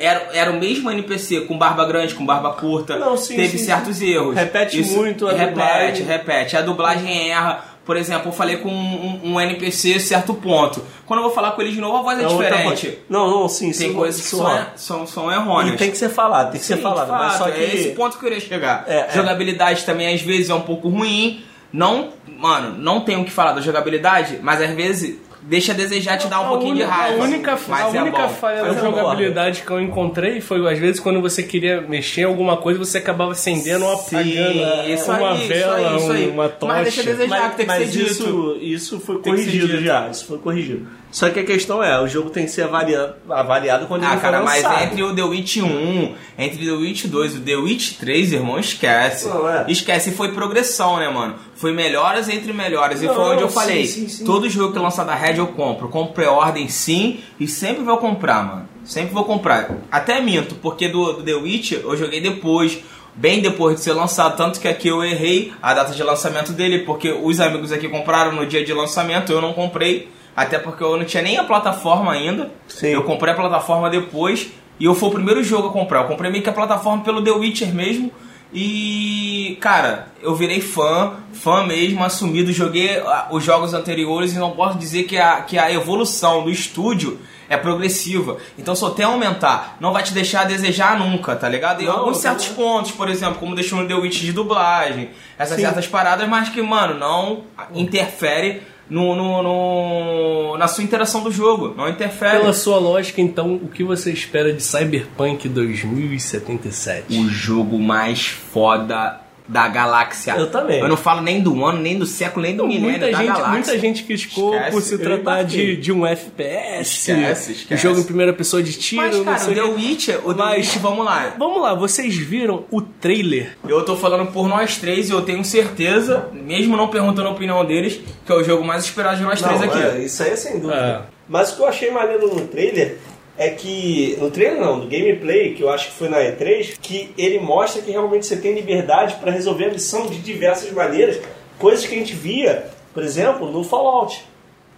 era, 0.00 0.28
era 0.32 0.50
o 0.50 0.58
mesmo 0.58 0.90
NPC 0.90 1.42
com 1.42 1.58
barba 1.58 1.84
grande, 1.84 2.14
com 2.14 2.24
barba 2.24 2.52
curta. 2.52 2.96
Não, 2.98 3.16
sim, 3.18 3.36
teve 3.36 3.58
sim, 3.58 3.64
certos 3.66 3.96
sim. 3.98 4.08
erros. 4.12 4.34
Repete 4.34 4.80
muito 4.82 5.26
a 5.28 5.32
repete, 5.32 5.48
dublagem. 5.50 6.06
repete. 6.06 6.56
A 6.56 6.62
dublagem 6.62 7.30
erra. 7.30 7.64
Por 7.88 7.96
exemplo, 7.96 8.28
eu 8.28 8.32
falei 8.32 8.58
com 8.58 8.68
um, 8.68 9.32
um 9.32 9.40
NPC 9.40 9.98
certo 9.98 10.34
ponto. 10.34 10.84
Quando 11.06 11.20
eu 11.20 11.24
vou 11.24 11.32
falar 11.32 11.52
com 11.52 11.62
ele 11.62 11.72
de 11.72 11.80
novo, 11.80 11.96
a 11.96 12.02
voz 12.02 12.18
é, 12.18 12.22
É 12.22 12.26
diferente. 12.26 12.98
Não, 13.08 13.30
não, 13.30 13.48
sim, 13.48 13.72
Tem 13.72 13.94
coisas 13.94 14.20
que 14.20 14.26
são, 14.28 14.66
são, 14.76 15.06
são 15.06 15.32
errôneas. 15.32 15.74
E 15.74 15.78
tem 15.78 15.90
que 15.90 15.96
ser 15.96 16.10
falado, 16.10 16.50
tem 16.50 16.60
que 16.60 16.66
ser 16.66 16.76
Sim, 16.76 16.82
falado. 16.82 17.06
de 17.06 17.12
Mas 17.12 17.32
fato, 17.32 17.44
só 17.44 17.50
que. 17.50 17.58
é 17.58 17.74
esse 17.74 17.88
ponto 17.92 18.18
que 18.18 18.26
eu 18.26 18.28
queria 18.28 18.46
chegar. 18.46 18.84
É, 18.86 19.06
é. 19.08 19.10
jogabilidade 19.14 19.86
também 19.86 20.14
às 20.14 20.20
vezes 20.20 20.50
é 20.50 20.54
um 20.54 20.60
pouco 20.60 20.90
ruim. 20.90 21.42
Não, 21.72 22.10
mano, 22.26 22.76
não 22.76 23.00
tenho 23.00 23.22
o 23.22 23.24
que 23.24 23.30
falar 23.30 23.52
da 23.52 23.62
jogabilidade, 23.62 24.38
mas 24.42 24.60
às 24.60 24.72
vezes 24.72 25.18
deixa 25.42 25.72
a 25.72 25.74
desejar 25.74 26.18
te 26.18 26.26
dar 26.28 26.40
um 26.40 26.44
A 26.46 26.48
pouquinho 26.48 26.72
uni- 26.72 26.80
de 26.80 26.86
raiva. 26.86 27.22
A 27.22 27.26
única, 27.26 27.58
mas 27.68 27.94
a 27.94 27.98
é 27.98 28.02
única 28.02 28.22
bom. 28.22 28.28
falha 28.28 28.62
Mas 28.62 28.74
da 28.74 28.80
é 28.80 28.82
bom. 28.84 28.90
jogabilidade 28.96 29.62
que 29.62 29.70
eu 29.70 29.80
encontrei 29.80 30.40
foi, 30.40 30.70
às 30.72 30.78
vezes, 30.78 31.00
quando 31.00 31.20
você 31.20 31.42
queria 31.42 31.80
mexer 31.80 32.22
em 32.22 32.24
alguma 32.24 32.56
coisa, 32.56 32.78
você 32.78 32.98
acabava 32.98 33.32
acendendo 33.32 33.84
ou 33.84 33.96
Sim, 33.96 34.16
apagando 34.16 34.90
isso 34.92 35.10
uma 35.12 35.30
aí, 35.32 35.38
isso 35.38 35.48
vela, 35.48 35.76
aí, 35.76 35.96
isso 35.96 36.12
aí. 36.12 36.28
uma 36.28 36.42
Mas 36.44 36.54
tocha. 36.58 36.82
deixa 36.82 37.00
a 37.00 37.04
desejar. 37.04 37.28
Mas, 37.28 37.50
que 37.50 37.56
tem 37.56 37.66
que 37.66 37.72
mas 37.72 37.90
ser 37.90 37.98
dito. 37.98 38.10
isso, 38.10 38.58
isso 38.60 39.00
foi 39.00 39.18
corrigido 39.22 39.80
já. 39.80 40.08
Isso 40.08 40.26
foi 40.26 40.38
corrigido. 40.38 40.86
Só 41.10 41.30
que 41.30 41.40
a 41.40 41.44
questão 41.44 41.82
é, 41.82 41.98
o 42.02 42.06
jogo 42.06 42.28
tem 42.28 42.44
que 42.44 42.50
ser 42.50 42.62
avaliado, 42.64 43.14
avaliado 43.30 43.86
quando 43.86 44.04
Ah, 44.04 44.12
ele 44.12 44.20
cara, 44.20 44.38
for 44.38 44.44
mas 44.44 44.62
lançado. 44.62 44.82
entre 44.84 45.02
o 45.02 45.14
The 45.14 45.22
Witch 45.22 45.56
1, 45.56 46.14
entre 46.38 46.66
The 46.66 46.72
Witch 46.72 47.04
2 47.06 47.34
e 47.34 47.38
o 47.38 47.40
The 47.40 47.56
Witch 47.56 47.92
3, 47.98 48.32
irmão, 48.34 48.58
esquece. 48.58 49.26
Não, 49.26 49.48
é. 49.48 49.64
Esquece, 49.68 50.10
foi 50.12 50.32
progressão, 50.32 50.98
né, 50.98 51.08
mano? 51.08 51.36
Foi 51.56 51.72
melhoras 51.72 52.28
entre 52.28 52.52
melhores. 52.52 53.00
E 53.02 53.06
Não, 53.06 53.14
foi 53.14 53.24
onde 53.24 53.42
eu 53.42 53.48
sim, 53.48 53.54
falei: 53.54 53.86
sim, 53.86 54.06
sim. 54.08 54.24
todo 54.24 54.48
jogo 54.50 54.72
que 54.74 54.78
lançar 54.78 55.04
da 55.04 55.14
Red 55.14 55.38
eu 55.38 55.46
compro. 55.48 55.88
Compro 55.88 56.12
pré-ordem 56.14 56.68
sim 56.68 57.20
e 57.40 57.48
sempre 57.48 57.82
vou 57.82 57.96
comprar, 57.96 58.44
mano. 58.46 58.68
Sempre 58.84 59.12
vou 59.14 59.24
comprar. 59.24 59.70
Até 59.90 60.20
minto, 60.20 60.54
porque 60.56 60.88
do, 60.88 61.14
do 61.14 61.22
The 61.22 61.34
Witch 61.34 61.72
eu 61.72 61.96
joguei 61.96 62.20
depois. 62.20 62.78
Bem 63.14 63.40
depois 63.40 63.74
de 63.76 63.80
ser 63.82 63.94
lançado, 63.94 64.36
tanto 64.36 64.60
que 64.60 64.68
aqui 64.68 64.86
eu 64.86 65.02
errei 65.02 65.52
a 65.60 65.74
data 65.74 65.92
de 65.92 66.00
lançamento 66.04 66.52
dele, 66.52 66.80
porque 66.80 67.10
os 67.10 67.40
amigos 67.40 67.72
aqui 67.72 67.88
compraram 67.88 68.30
no 68.30 68.46
dia 68.46 68.64
de 68.64 68.72
lançamento, 68.72 69.32
eu 69.32 69.40
não 69.40 69.52
comprei. 69.52 70.08
Até 70.38 70.56
porque 70.56 70.84
eu 70.84 70.96
não 70.96 71.04
tinha 71.04 71.22
nem 71.22 71.36
a 71.36 71.42
plataforma 71.42 72.12
ainda. 72.12 72.50
Sim. 72.68 72.88
Eu 72.88 73.02
comprei 73.02 73.32
a 73.32 73.36
plataforma 73.36 73.90
depois. 73.90 74.52
E 74.78 74.84
eu 74.84 74.94
foi 74.94 75.08
o 75.08 75.12
primeiro 75.12 75.42
jogo 75.42 75.68
a 75.68 75.72
comprar. 75.72 76.02
Eu 76.02 76.06
comprei 76.06 76.30
meio 76.30 76.44
que 76.44 76.48
a 76.48 76.52
plataforma 76.52 77.02
pelo 77.02 77.20
The 77.20 77.32
Witcher 77.32 77.74
mesmo. 77.74 78.12
E, 78.54 79.58
cara, 79.60 80.06
eu 80.22 80.36
virei 80.36 80.60
fã, 80.60 81.14
fã 81.32 81.66
mesmo, 81.66 82.04
assumido. 82.04 82.52
Joguei 82.52 82.98
ah, 82.98 83.26
os 83.32 83.42
jogos 83.42 83.74
anteriores 83.74 84.32
e 84.32 84.38
não 84.38 84.52
posso 84.52 84.78
dizer 84.78 85.02
que 85.02 85.18
a, 85.18 85.42
que 85.42 85.58
a 85.58 85.72
evolução 85.72 86.44
do 86.44 86.50
estúdio 86.50 87.18
é 87.48 87.56
progressiva. 87.56 88.36
Então, 88.56 88.76
só 88.76 88.90
tem 88.90 89.04
a 89.04 89.08
aumentar. 89.08 89.76
Não 89.80 89.92
vai 89.92 90.04
te 90.04 90.14
deixar 90.14 90.42
a 90.42 90.44
desejar 90.44 90.98
nunca, 91.00 91.34
tá 91.34 91.48
ligado? 91.48 91.82
E 91.82 91.86
Não, 91.86 91.98
alguns 91.98 92.18
certos 92.18 92.46
bom. 92.48 92.54
pontos, 92.54 92.92
por 92.92 93.08
exemplo, 93.08 93.40
como 93.40 93.56
deixou 93.56 93.80
no 93.80 93.88
The 93.88 93.94
Witch 93.94 94.20
de 94.20 94.32
dublagem, 94.32 95.10
essas 95.36 95.56
Sim. 95.56 95.62
certas 95.62 95.88
paradas, 95.88 96.28
mas 96.28 96.48
que, 96.48 96.62
mano, 96.62 96.94
não 96.94 97.42
interfere 97.74 98.62
no, 98.90 99.14
no, 99.14 99.42
no- 99.42 100.56
na 100.58 100.66
sua 100.68 100.82
interação 100.84 101.22
do 101.22 101.30
jogo. 101.30 101.74
Não 101.76 101.88
interfere. 101.88 102.38
Pela 102.38 102.52
sua 102.52 102.78
lógica, 102.78 103.20
então, 103.20 103.54
o 103.56 103.68
que 103.68 103.84
você 103.84 104.10
espera 104.12 104.52
de 104.52 104.62
Cyberpunk 104.62 105.48
2077? 105.48 107.16
o 107.18 107.28
jogo 107.28 107.78
mais 107.78 108.26
foda 108.26 109.20
da 109.48 109.66
galáxia. 109.66 110.32
Eu 110.36 110.50
também. 110.50 110.78
Eu 110.80 110.88
não 110.88 110.96
falo 110.96 111.22
nem 111.22 111.40
do 111.40 111.64
ano, 111.64 111.80
nem 111.80 111.98
do 111.98 112.04
século, 112.04 112.42
nem 112.42 112.54
do 112.54 112.66
milênio, 112.66 112.90
Muita 112.90 113.06
da 113.10 113.12
gente, 113.18 113.26
galáxia. 113.28 113.48
muita 113.52 113.78
gente 113.78 114.02
criticou 114.04 114.52
Esquece, 114.54 114.70
por 114.70 114.82
se 114.82 114.98
tratar 114.98 115.42
de, 115.42 115.76
de 115.76 115.90
um 115.90 116.06
FPS, 116.06 117.10
Esquece, 117.10 117.52
esquece. 117.52 117.82
jogo 117.82 118.00
em 118.00 118.04
primeira 118.04 118.32
pessoa 118.32 118.62
de 118.62 118.72
tiro, 118.74 119.02
Mas, 119.02 119.16
não 119.16 119.24
cara, 119.24 119.50
o 119.50 119.54
The. 119.54 119.62
Witcher, 119.62 120.20
o 120.28 120.34
The 120.34 120.42
Mas- 120.42 120.56
Witcher, 120.66 120.82
vamos 120.82 121.04
lá. 121.04 121.34
Vamos 121.38 121.62
lá, 121.62 121.74
vocês 121.74 122.14
viram 122.16 122.64
o 122.70 122.80
trailer? 122.82 123.56
Eu 123.66 123.84
tô 123.84 123.96
falando 123.96 124.30
por 124.32 124.48
nós 124.48 124.76
três 124.76 125.08
e 125.08 125.12
eu 125.12 125.22
tenho 125.22 125.44
certeza, 125.44 126.28
mesmo 126.32 126.76
não 126.76 126.88
perguntando 126.88 127.28
a 127.28 127.32
opinião 127.32 127.64
deles, 127.64 128.00
que 128.26 128.30
é 128.32 128.34
o 128.34 128.44
jogo 128.44 128.62
mais 128.64 128.84
esperado 128.84 129.16
de 129.16 129.22
nós 129.22 129.40
três 129.40 129.60
Não, 129.60 129.68
aqui. 129.68 129.78
é, 129.82 129.98
isso 130.04 130.22
aí 130.22 130.30
é 130.30 130.36
sem 130.36 130.58
dúvida. 130.58 131.04
É. 131.04 131.18
Mas 131.28 131.52
o 131.52 131.56
que 131.56 131.62
eu 131.62 131.66
achei 131.68 131.90
maneiro 131.90 132.34
no 132.34 132.46
trailer 132.46 132.98
é 133.38 133.50
que. 133.50 134.16
No 134.20 134.30
trailer 134.30 134.60
não, 134.60 134.80
do 134.80 134.86
gameplay, 134.86 135.54
que 135.54 135.62
eu 135.62 135.70
acho 135.70 135.86
que 135.88 135.94
foi 135.94 136.08
na 136.08 136.18
E3, 136.18 136.76
que 136.80 137.14
ele 137.16 137.38
mostra 137.38 137.80
que 137.80 137.90
realmente 137.90 138.26
você 138.26 138.36
tem 138.36 138.52
liberdade 138.54 139.14
para 139.16 139.30
resolver 139.30 139.66
a 139.66 139.70
missão 139.70 140.06
de 140.06 140.18
diversas 140.18 140.70
maneiras, 140.72 141.18
coisas 141.58 141.86
que 141.86 141.94
a 141.94 141.98
gente 141.98 142.14
via, 142.14 142.66
por 142.92 143.02
exemplo, 143.02 143.50
no 143.50 143.62
Fallout. 143.64 144.24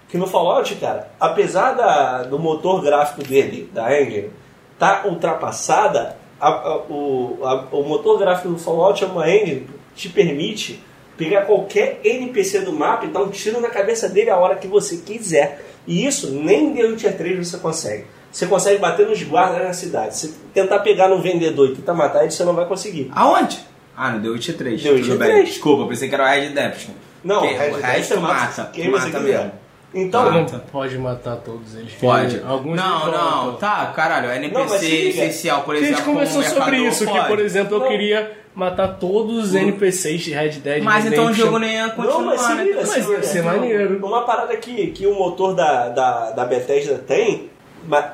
Que 0.08 0.18
no 0.18 0.26
Fallout, 0.26 0.74
cara, 0.76 1.10
apesar 1.20 1.72
da, 1.72 2.22
do 2.24 2.38
motor 2.38 2.82
gráfico 2.82 3.22
dele, 3.22 3.70
da 3.72 4.00
engine, 4.00 4.30
tá 4.78 5.02
ultrapassada, 5.06 6.16
a- 6.40 6.48
a- 6.48 6.76
o, 6.88 7.38
a- 7.44 7.68
o 7.72 7.82
motor 7.84 8.18
gráfico 8.18 8.48
do 8.48 8.58
Fallout 8.58 9.02
é 9.02 9.06
uma 9.06 9.30
engine 9.30 9.66
que 9.94 10.02
te 10.02 10.08
permite 10.08 10.80
pegar 11.16 11.42
qualquer 11.42 12.00
NPC 12.02 12.60
do 12.60 12.72
mapa 12.72 13.04
e 13.04 13.08
dar 13.08 13.20
um 13.22 13.28
tiro 13.28 13.60
na 13.60 13.68
cabeça 13.68 14.08
dele 14.08 14.30
a 14.30 14.36
hora 14.36 14.56
que 14.56 14.66
você 14.66 14.96
quiser. 14.96 15.64
E 15.86 16.04
isso 16.06 16.30
nem 16.30 16.68
em 16.70 16.74
The 16.74 16.82
Witcher 16.84 17.16
3 17.16 17.46
você 17.48 17.58
consegue. 17.58 18.04
Você 18.30 18.46
consegue 18.46 18.78
bater 18.78 19.06
nos 19.08 19.22
guardas 19.22 19.62
na 19.66 19.72
cidade. 19.72 20.16
Se 20.16 20.28
tentar 20.54 20.78
pegar 20.80 21.08
no 21.08 21.20
vendedor 21.20 21.68
e 21.70 21.74
tentar 21.74 21.94
matar 21.94 22.22
ele, 22.22 22.30
você 22.30 22.44
não 22.44 22.54
vai 22.54 22.64
conseguir. 22.66 23.10
Aonde? 23.14 23.58
Ah, 23.96 24.12
no 24.12 24.22
The 24.22 24.28
Witcher 24.28 24.56
3. 24.56 24.82
The 24.82 24.90
Witcher 24.90 25.04
Tudo 25.06 25.18
bem. 25.18 25.28
3. 25.30 25.48
Desculpa, 25.48 25.86
pensei 25.88 26.08
que 26.08 26.14
era 26.14 26.24
o 26.24 26.26
Red 26.26 26.40
Redemption. 26.40 26.92
Não, 27.24 27.40
Que- 27.42 27.48
Red 27.54 27.70
o 28.00 28.04
você 28.04 28.16
mata. 28.16 28.70
quem 28.72 28.88
mata 28.90 29.10
você 29.10 29.18
mesmo. 29.18 29.52
Então, 29.92 30.28
Ah, 30.28 30.30
Não 30.30 30.46
tá. 30.46 30.60
pode 30.70 30.96
matar 30.96 31.36
todos 31.38 31.74
eles. 31.74 31.92
Pode. 31.94 32.40
Alguns 32.46 32.76
não, 32.76 33.10
não, 33.10 33.54
tá, 33.56 33.86
caralho, 33.94 34.28
Não, 34.28 34.34
mas 34.34 34.44
NPC 34.44 34.78
se 34.78 34.86
liga. 34.86 35.08
essencial, 35.08 35.62
por 35.62 35.74
A 35.74 35.78
exemplo. 35.78 35.96
gente 35.96 36.04
conversou 36.06 36.42
sobre 36.44 36.76
isso, 36.78 37.04
que 37.04 37.12
pode. 37.12 37.26
por 37.26 37.40
exemplo, 37.40 37.74
eu 37.74 37.80
Não. 37.80 37.88
queria 37.88 38.30
matar 38.54 38.86
todos 39.00 39.46
os 39.48 39.54
NPCs 39.56 40.20
de 40.22 40.30
Red 40.32 40.50
Dead 40.60 40.82
Mas 40.84 41.06
então 41.06 41.24
o 41.24 41.26
Redemption. 41.26 41.44
jogo 41.46 41.58
nem 41.58 41.72
ia 41.74 41.88
Não, 41.88 41.94
continuar, 41.96 42.24
mas 42.24 42.40
se 42.40 42.54
né? 42.54 42.64
liga, 42.64 42.76
Mas 42.86 42.88
se 43.04 43.10
ia 43.10 43.22
ser 43.24 43.42
maneiro. 43.42 44.06
Uma 44.06 44.22
parada 44.24 44.56
que, 44.56 44.86
que 44.92 45.06
o 45.08 45.14
motor 45.14 45.54
da, 45.56 45.88
da, 45.88 46.30
da 46.30 46.44
Bethesda 46.44 46.94
tem, 46.96 47.50
mas 47.58 47.59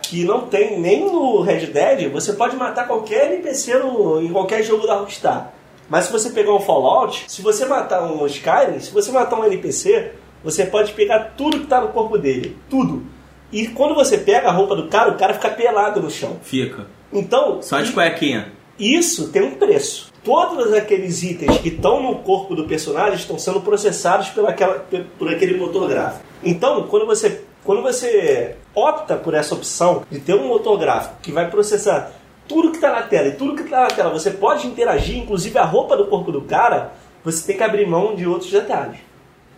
que 0.03 0.25
não 0.25 0.43
tem 0.43 0.79
nem 0.81 1.05
no 1.05 1.41
Red 1.43 1.67
Dead, 1.67 2.11
você 2.11 2.33
pode 2.33 2.57
matar 2.57 2.87
qualquer 2.87 3.33
NPC 3.33 3.79
no, 3.79 4.23
em 4.23 4.29
qualquer 4.33 4.63
jogo 4.63 4.87
da 4.87 4.97
Rockstar. 4.97 5.53
Mas 5.89 6.07
se 6.07 6.13
você 6.13 6.31
pegar 6.31 6.53
um 6.55 6.61
Fallout, 6.61 7.25
se 7.29 7.43
você 7.43 7.65
matar 7.65 8.03
um 8.03 8.27
Skyrim, 8.27 8.81
se 8.81 8.91
você 8.93 9.11
matar 9.13 9.39
um 9.39 9.45
NPC, 9.45 10.13
você 10.43 10.67
pode 10.67 10.93
pegar 10.93 11.35
tudo 11.37 11.61
que 11.61 11.67
tá 11.67 11.81
no 11.81 11.89
corpo 11.89 12.19
dele. 12.19 12.57
Tudo. 12.69 13.05
E 13.53 13.69
quando 13.69 13.95
você 13.95 14.19
pega 14.19 14.49
a 14.49 14.53
roupa 14.53 14.75
do 14.75 14.89
cara, 14.89 15.11
o 15.11 15.17
cara 15.17 15.35
fica 15.35 15.51
pelado 15.51 16.01
no 16.01 16.11
chão. 16.11 16.37
Fica. 16.43 16.87
Então, 17.13 17.63
Só 17.63 17.81
de 17.81 17.93
cuequinha. 17.93 18.53
isso 18.79 19.29
tem 19.29 19.43
um 19.43 19.55
preço. 19.55 20.13
Todos 20.25 20.73
aqueles 20.73 21.23
itens 21.23 21.59
que 21.59 21.69
estão 21.69 22.03
no 22.03 22.17
corpo 22.17 22.57
do 22.57 22.65
personagem 22.65 23.15
estão 23.15 23.39
sendo 23.39 23.61
processados 23.61 24.29
pela 24.31 24.51
aquela- 24.51 24.81
pe- 24.81 25.05
por 25.17 25.29
aquele 25.33 25.57
motor 25.57 25.89
gráfico. 25.89 26.25
Então, 26.43 26.83
quando 26.89 27.07
você, 27.07 27.45
quando 27.67 27.83
você 27.83 28.55
opta 28.73 29.17
por 29.17 29.35
essa 29.35 29.55
opção 29.55 30.05
de 30.09 30.21
ter 30.21 30.35
um 30.35 30.47
motor 30.47 30.79
gráfico 30.79 31.17
que 31.21 31.33
vai 31.33 31.51
processar 31.51 32.13
tudo 32.47 32.71
que 32.71 32.77
está 32.77 32.93
na 32.93 33.03
tela 33.03 33.27
e 33.27 33.33
tudo 33.33 33.57
que 33.57 33.63
está 33.63 33.83
na 33.83 33.89
tela, 33.89 34.09
você 34.09 34.31
pode 34.31 34.69
interagir, 34.69 35.19
inclusive 35.19 35.59
a 35.59 35.65
roupa 35.65 35.97
do 35.97 36.07
corpo 36.07 36.31
do 36.31 36.43
cara, 36.43 36.93
você 37.25 37.45
tem 37.45 37.57
que 37.57 37.65
abrir 37.65 37.85
mão 37.85 38.15
de 38.15 38.25
outros 38.25 38.53
detalhes. 38.53 38.99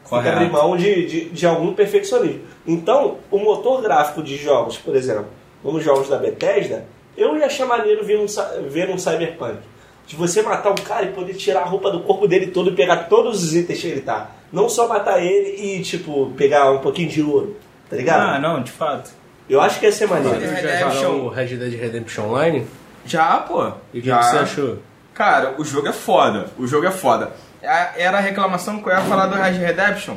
Você 0.04 0.14
tem 0.14 0.22
que 0.22 0.30
Correto. 0.30 0.36
abrir 0.36 0.50
mão 0.50 0.74
de, 0.74 1.06
de, 1.06 1.24
de 1.28 1.46
algum 1.46 1.74
perfeccionismo. 1.74 2.40
Então, 2.66 3.18
o 3.30 3.38
motor 3.38 3.82
gráfico 3.82 4.22
de 4.22 4.38
jogos, 4.38 4.78
por 4.78 4.96
exemplo, 4.96 5.26
como 5.62 5.76
os 5.76 5.84
jogos 5.84 6.08
da 6.08 6.16
Bethesda, 6.16 6.86
eu 7.14 7.36
ia 7.36 7.44
achar 7.44 7.66
maneiro 7.66 8.02
ver 8.02 8.18
um, 8.18 8.26
ver 8.70 8.88
um 8.88 8.96
Cyberpunk. 8.96 9.58
De 10.06 10.16
você 10.16 10.40
matar 10.40 10.70
um 10.70 10.76
cara 10.76 11.04
e 11.04 11.12
poder 11.12 11.34
tirar 11.34 11.60
a 11.60 11.66
roupa 11.66 11.90
do 11.90 12.00
corpo 12.00 12.26
dele 12.26 12.46
todo 12.46 12.70
e 12.70 12.74
pegar 12.74 13.08
todos 13.08 13.44
os 13.44 13.54
itens 13.54 13.82
que 13.82 13.86
ele 13.86 14.00
tá. 14.00 14.30
Não 14.50 14.66
só 14.66 14.88
matar 14.88 15.22
ele 15.22 15.60
e, 15.60 15.82
tipo, 15.82 16.32
pegar 16.38 16.70
um 16.70 16.78
pouquinho 16.78 17.10
de 17.10 17.20
ouro. 17.20 17.54
Tá 17.90 17.96
ligado? 17.96 18.20
Ah, 18.34 18.38
não, 18.38 18.62
de 18.62 18.70
fato. 18.70 19.10
Eu 19.48 19.60
acho 19.60 19.78
que 19.80 19.86
ia 19.86 19.92
ser 19.92 20.06
maneiro. 20.06 20.38
Vocês 20.38 20.60
Red 20.62 20.78
já 20.78 20.90
Show. 20.90 21.24
o 21.24 21.28
Red 21.28 21.46
Dead 21.56 21.72
Redemption 21.80 22.24
Online? 22.24 22.66
Já, 23.06 23.36
pô. 23.38 23.72
E 23.94 23.98
o 23.98 24.02
que 24.02 24.08
Já. 24.08 24.22
você 24.22 24.38
achou? 24.38 24.78
Cara, 25.14 25.54
o 25.58 25.64
jogo 25.64 25.88
é 25.88 25.92
foda. 25.92 26.46
O 26.58 26.66
jogo 26.66 26.86
é 26.86 26.90
foda. 26.90 27.32
A- 27.62 27.92
Era 27.96 28.18
a 28.18 28.20
reclamação 28.20 28.82
que 28.82 28.88
eu 28.88 28.92
ia 28.92 29.00
falar 29.00 29.26
do 29.26 29.34
Red 29.36 29.52
Redemption. 29.52 30.16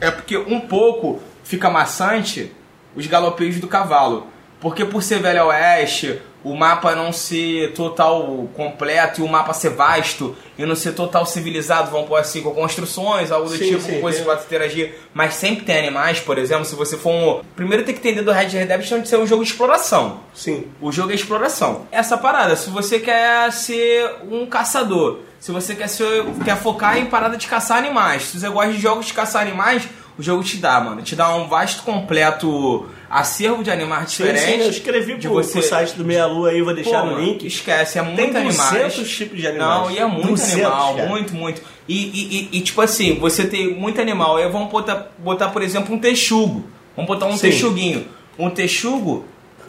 É 0.00 0.10
porque 0.10 0.36
um 0.36 0.60
pouco 0.60 1.20
fica 1.42 1.68
maçante 1.68 2.52
os 2.94 3.06
galopeios 3.06 3.58
do 3.58 3.66
cavalo. 3.66 4.28
Porque 4.60 4.84
por 4.84 5.02
ser 5.02 5.18
velho 5.20 5.46
oeste, 5.46 6.22
o 6.44 6.54
mapa 6.54 6.94
não 6.94 7.10
ser 7.10 7.72
total 7.72 8.46
completo 8.54 9.22
e 9.22 9.24
o 9.24 9.28
mapa 9.28 9.54
ser 9.54 9.70
vasto 9.70 10.36
e 10.58 10.64
não 10.64 10.76
ser 10.76 10.92
total 10.92 11.24
civilizado, 11.24 11.90
vamos 11.90 12.06
pôr 12.06 12.16
assim, 12.16 12.42
com 12.42 12.50
construções, 12.52 13.32
algo 13.32 13.48
do 13.48 13.56
Sim, 13.56 13.70
tipo, 13.70 13.80
sim, 13.80 14.00
coisas 14.00 14.20
que 14.20 14.26
vai 14.26 14.36
interagir. 14.36 14.94
Mas 15.14 15.34
sempre 15.34 15.64
tem 15.64 15.78
animais, 15.78 16.20
por 16.20 16.36
exemplo, 16.36 16.64
se 16.64 16.74
você 16.74 16.96
for 16.96 17.10
um... 17.10 17.42
Primeiro 17.56 17.82
tem 17.82 17.94
que 17.94 18.00
entender 18.00 18.22
do 18.22 18.30
Red 18.30 18.48
Redemption 18.48 19.00
de 19.00 19.08
ser 19.08 19.16
um 19.16 19.26
jogo 19.26 19.42
de 19.42 19.50
exploração. 19.50 20.20
Sim. 20.34 20.68
O 20.80 20.92
jogo 20.92 21.12
é 21.12 21.14
exploração. 21.14 21.86
Essa 21.90 22.18
parada, 22.18 22.54
se 22.54 22.68
você 22.68 23.00
quer 23.00 23.50
ser 23.50 24.16
um 24.30 24.44
caçador, 24.46 25.20
se 25.40 25.50
você 25.50 25.74
quer, 25.74 25.88
ser, 25.88 26.24
quer 26.44 26.56
focar 26.56 26.98
em 26.98 27.06
parada 27.06 27.36
de 27.36 27.46
caçar 27.46 27.78
animais, 27.78 28.24
se 28.24 28.38
você 28.38 28.48
gosta 28.48 28.72
de 28.72 28.78
jogos 28.78 29.06
de 29.06 29.12
caçar 29.12 29.42
animais, 29.42 29.82
o 30.18 30.22
jogo 30.22 30.42
te 30.42 30.56
dá, 30.58 30.80
mano. 30.80 31.02
Te 31.02 31.14
dá 31.16 31.34
um 31.34 31.48
vasto, 31.48 31.82
completo 31.82 32.86
acervo 33.10 33.62
de 33.62 33.70
animais 33.70 34.10
Sim, 34.12 34.24
sim, 34.24 34.32
diferentes. 34.32 34.64
eu 34.64 34.70
escrevi 34.70 35.14
de 35.18 35.26
pro, 35.28 35.34
você- 35.36 35.52
pro 35.60 35.62
site 35.68 35.94
do 35.94 36.04
Meia 36.04 36.26
Lua 36.26 36.50
aí, 36.50 36.62
vou 36.62 36.74
deixar 36.74 37.00
Pô, 37.00 37.06
no 37.06 37.12
mano, 37.12 37.24
link. 37.24 37.46
Esquece, 37.46 37.98
é 37.98 38.02
muito 38.02 38.16
Tem 38.16 38.32
200 38.32 38.60
animais. 38.70 39.08
tipos 39.10 39.38
de 39.38 39.46
animais. 39.46 39.82
Não, 39.82 39.90
e 39.90 39.98
é 39.98 40.06
muito 40.06 40.28
200, 40.28 40.52
animal, 40.64 40.94
cara. 40.96 41.08
muito, 41.08 41.34
muito. 41.34 41.62
E, 41.88 41.94
e, 41.96 42.48
e- 42.54 42.58
e, 42.58 42.60
tipo 42.60 42.80
assim, 42.80 43.18
você 43.18 43.44
tem 43.46 43.74
muito 43.74 44.00
animal. 44.00 44.36
Aí 44.36 44.48
vamos 44.48 44.70
botar, 44.70 45.12
botar, 45.18 45.48
por 45.50 45.62
exemplo, 45.62 45.94
um 45.94 45.98
texugo. 45.98 46.64
Vamos 46.96 47.08
botar 47.08 47.26
um 47.26 47.36
Sim. 47.36 47.50
texuguinho. 47.50 48.06
Um 48.38 48.50
texugo, 48.50 49.24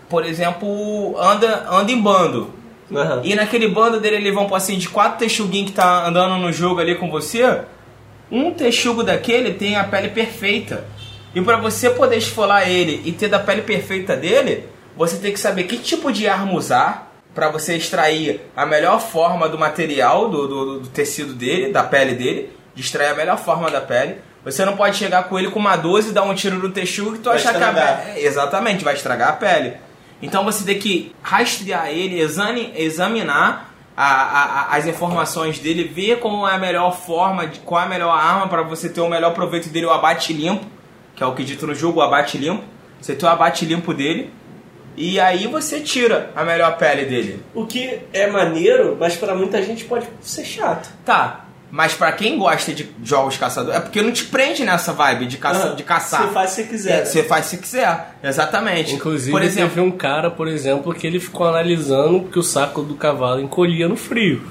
por 0.10 0.26
exemplo, 0.26 1.16
anda, 1.20 1.68
anda 1.70 1.92
em 1.92 2.00
bando. 2.02 2.52
Aham. 2.94 3.22
E 3.24 3.34
naquele 3.36 3.68
bando 3.68 4.00
dele, 4.00 4.18
eles 4.18 4.34
vão 4.34 4.54
assim, 4.56 4.78
de 4.78 4.88
quatro 4.90 5.20
texuguinhos 5.20 5.72
que 5.72 5.76
tá 5.76 6.08
andando 6.08 6.38
no 6.38 6.52
jogo 6.54 6.80
ali 6.80 6.96
com 6.96 7.10
você, 7.10 7.62
um 8.32 8.52
texugo 8.52 9.04
daquele 9.04 9.54
tem 9.54 9.76
a 9.76 9.84
pele 9.84 10.10
perfeita. 10.10 10.86
E 11.34 11.42
para 11.42 11.58
você 11.58 11.90
poder 11.90 12.18
esfolar 12.18 12.70
ele 12.70 13.02
e 13.06 13.12
ter 13.12 13.28
da 13.28 13.40
pele 13.40 13.62
perfeita 13.62 14.16
dele, 14.16 14.66
você 14.96 15.18
tem 15.18 15.34
que 15.34 15.40
saber 15.40 15.66
que 15.66 15.78
tipo 15.78 16.12
de 16.12 16.28
arma 16.28 16.54
usar 16.54 17.12
para 17.34 17.50
você 17.50 17.76
extrair 17.76 18.42
a 18.56 18.66
melhor 18.66 19.02
forma 19.02 19.50
do 19.50 19.60
material, 19.60 20.30
do, 20.30 20.48
do, 20.48 20.80
do 20.80 20.88
tecido 20.88 21.34
dele, 21.34 21.74
da 21.74 21.84
pele 21.84 22.16
dele, 22.16 22.50
de 22.74 22.82
extrair 22.82 23.10
a 23.10 23.16
melhor 23.16 23.38
forma 23.38 23.70
da 23.70 23.82
pele. 23.82 24.16
Você 24.46 24.64
não 24.64 24.78
pode 24.78 24.96
chegar 24.96 25.24
com 25.24 25.38
ele 25.38 25.52
com 25.52 25.60
uma 25.60 25.76
12 25.76 26.10
e 26.10 26.12
dar 26.14 26.24
um 26.24 26.34
tiro 26.34 26.58
no 26.58 26.70
texugo 26.70 27.16
e 27.16 27.20
tu 27.20 27.26
Vai 27.26 27.36
achar 27.36 27.54
que 27.54 27.62
a 27.62 27.68
estragar. 27.68 28.06
pele... 28.06 28.20
É, 28.20 28.26
Exatamente, 28.26 28.84
vai 28.86 28.94
estragar 28.94 29.30
a 29.30 29.34
pele. 29.34 29.74
Então 30.22 30.46
você 30.46 30.64
tem 30.64 30.80
que 30.80 31.14
rastrear 31.22 31.90
ele, 31.90 32.22
examinar 32.22 33.75
a- 33.98 34.04
a- 34.74 34.76
as 34.76 34.86
informações 34.88 35.60
dele, 35.60 35.84
ver 35.86 36.20
como 36.20 36.48
é 36.48 36.54
a 36.56 36.58
melhor 36.58 36.96
forma, 36.96 37.48
de, 37.48 37.60
qual 37.60 37.82
é 37.82 37.86
a 37.86 37.88
melhor 37.90 38.12
arma 38.12 38.48
para 38.48 38.62
você 38.62 38.90
ter 38.90 39.02
o 39.02 39.08
melhor 39.10 39.34
proveito 39.34 39.70
dele, 39.70 39.86
o 39.86 39.92
abate 39.92 40.34
limpo, 40.34 40.66
que 41.16 41.24
é 41.24 41.26
o 41.26 41.34
que 41.34 41.44
dito 41.44 41.66
no 41.66 41.74
jogo, 41.74 42.00
o 42.00 42.02
abate 42.04 42.38
limpo. 42.38 42.64
Você 43.00 43.16
tem 43.16 43.28
o 43.28 43.32
abate 43.32 43.66
limpo 43.66 43.94
dele 43.94 44.34
e 44.98 45.20
aí 45.20 45.48
você 45.48 45.80
tira 45.80 46.32
a 46.36 46.44
melhor 46.44 46.78
pele 46.78 47.06
dele. 47.06 47.44
O 47.54 47.66
que 47.66 48.00
é 48.12 48.28
maneiro, 48.28 48.98
mas 49.00 49.16
pra 49.16 49.34
muita 49.36 49.62
gente 49.62 49.86
pode 49.86 50.08
ser 50.22 50.44
chato. 50.46 50.90
Tá, 51.06 51.45
Mas 51.76 51.94
pra 51.94 52.10
quem 52.14 52.38
gosta 52.38 52.72
de 52.74 52.90
jogos 53.04 53.36
caçador, 53.36 53.76
é 53.76 53.82
porque 53.82 54.02
não 54.02 54.10
te 54.14 54.24
prende 54.24 54.64
nessa 54.64 54.94
vibe 54.94 55.26
de, 55.26 55.36
caça, 55.36 55.72
de 55.76 55.84
caçar. 55.84 56.22
Você 56.22 56.34
faz 56.34 56.50
se 56.52 56.64
quiser. 56.64 57.02
É, 57.02 57.04
Você 57.06 57.22
faz 57.24 57.46
se 57.48 57.58
quiser, 57.58 58.16
exatamente. 58.24 58.94
Inclusive, 58.96 59.30
por 59.30 59.42
exemplo, 59.44 59.70
teve 59.76 59.82
um 59.82 59.92
cara, 59.92 60.32
por 60.32 60.48
exemplo, 60.48 60.94
que 60.94 61.06
ele 61.06 61.20
ficou 61.20 61.46
analisando 61.46 62.30
que 62.32 62.40
o 62.40 62.44
saco 62.44 62.82
do 62.82 62.96
cavalo 62.96 63.42
encolhia 63.42 63.90
no 63.90 63.98
frio. 63.98 64.42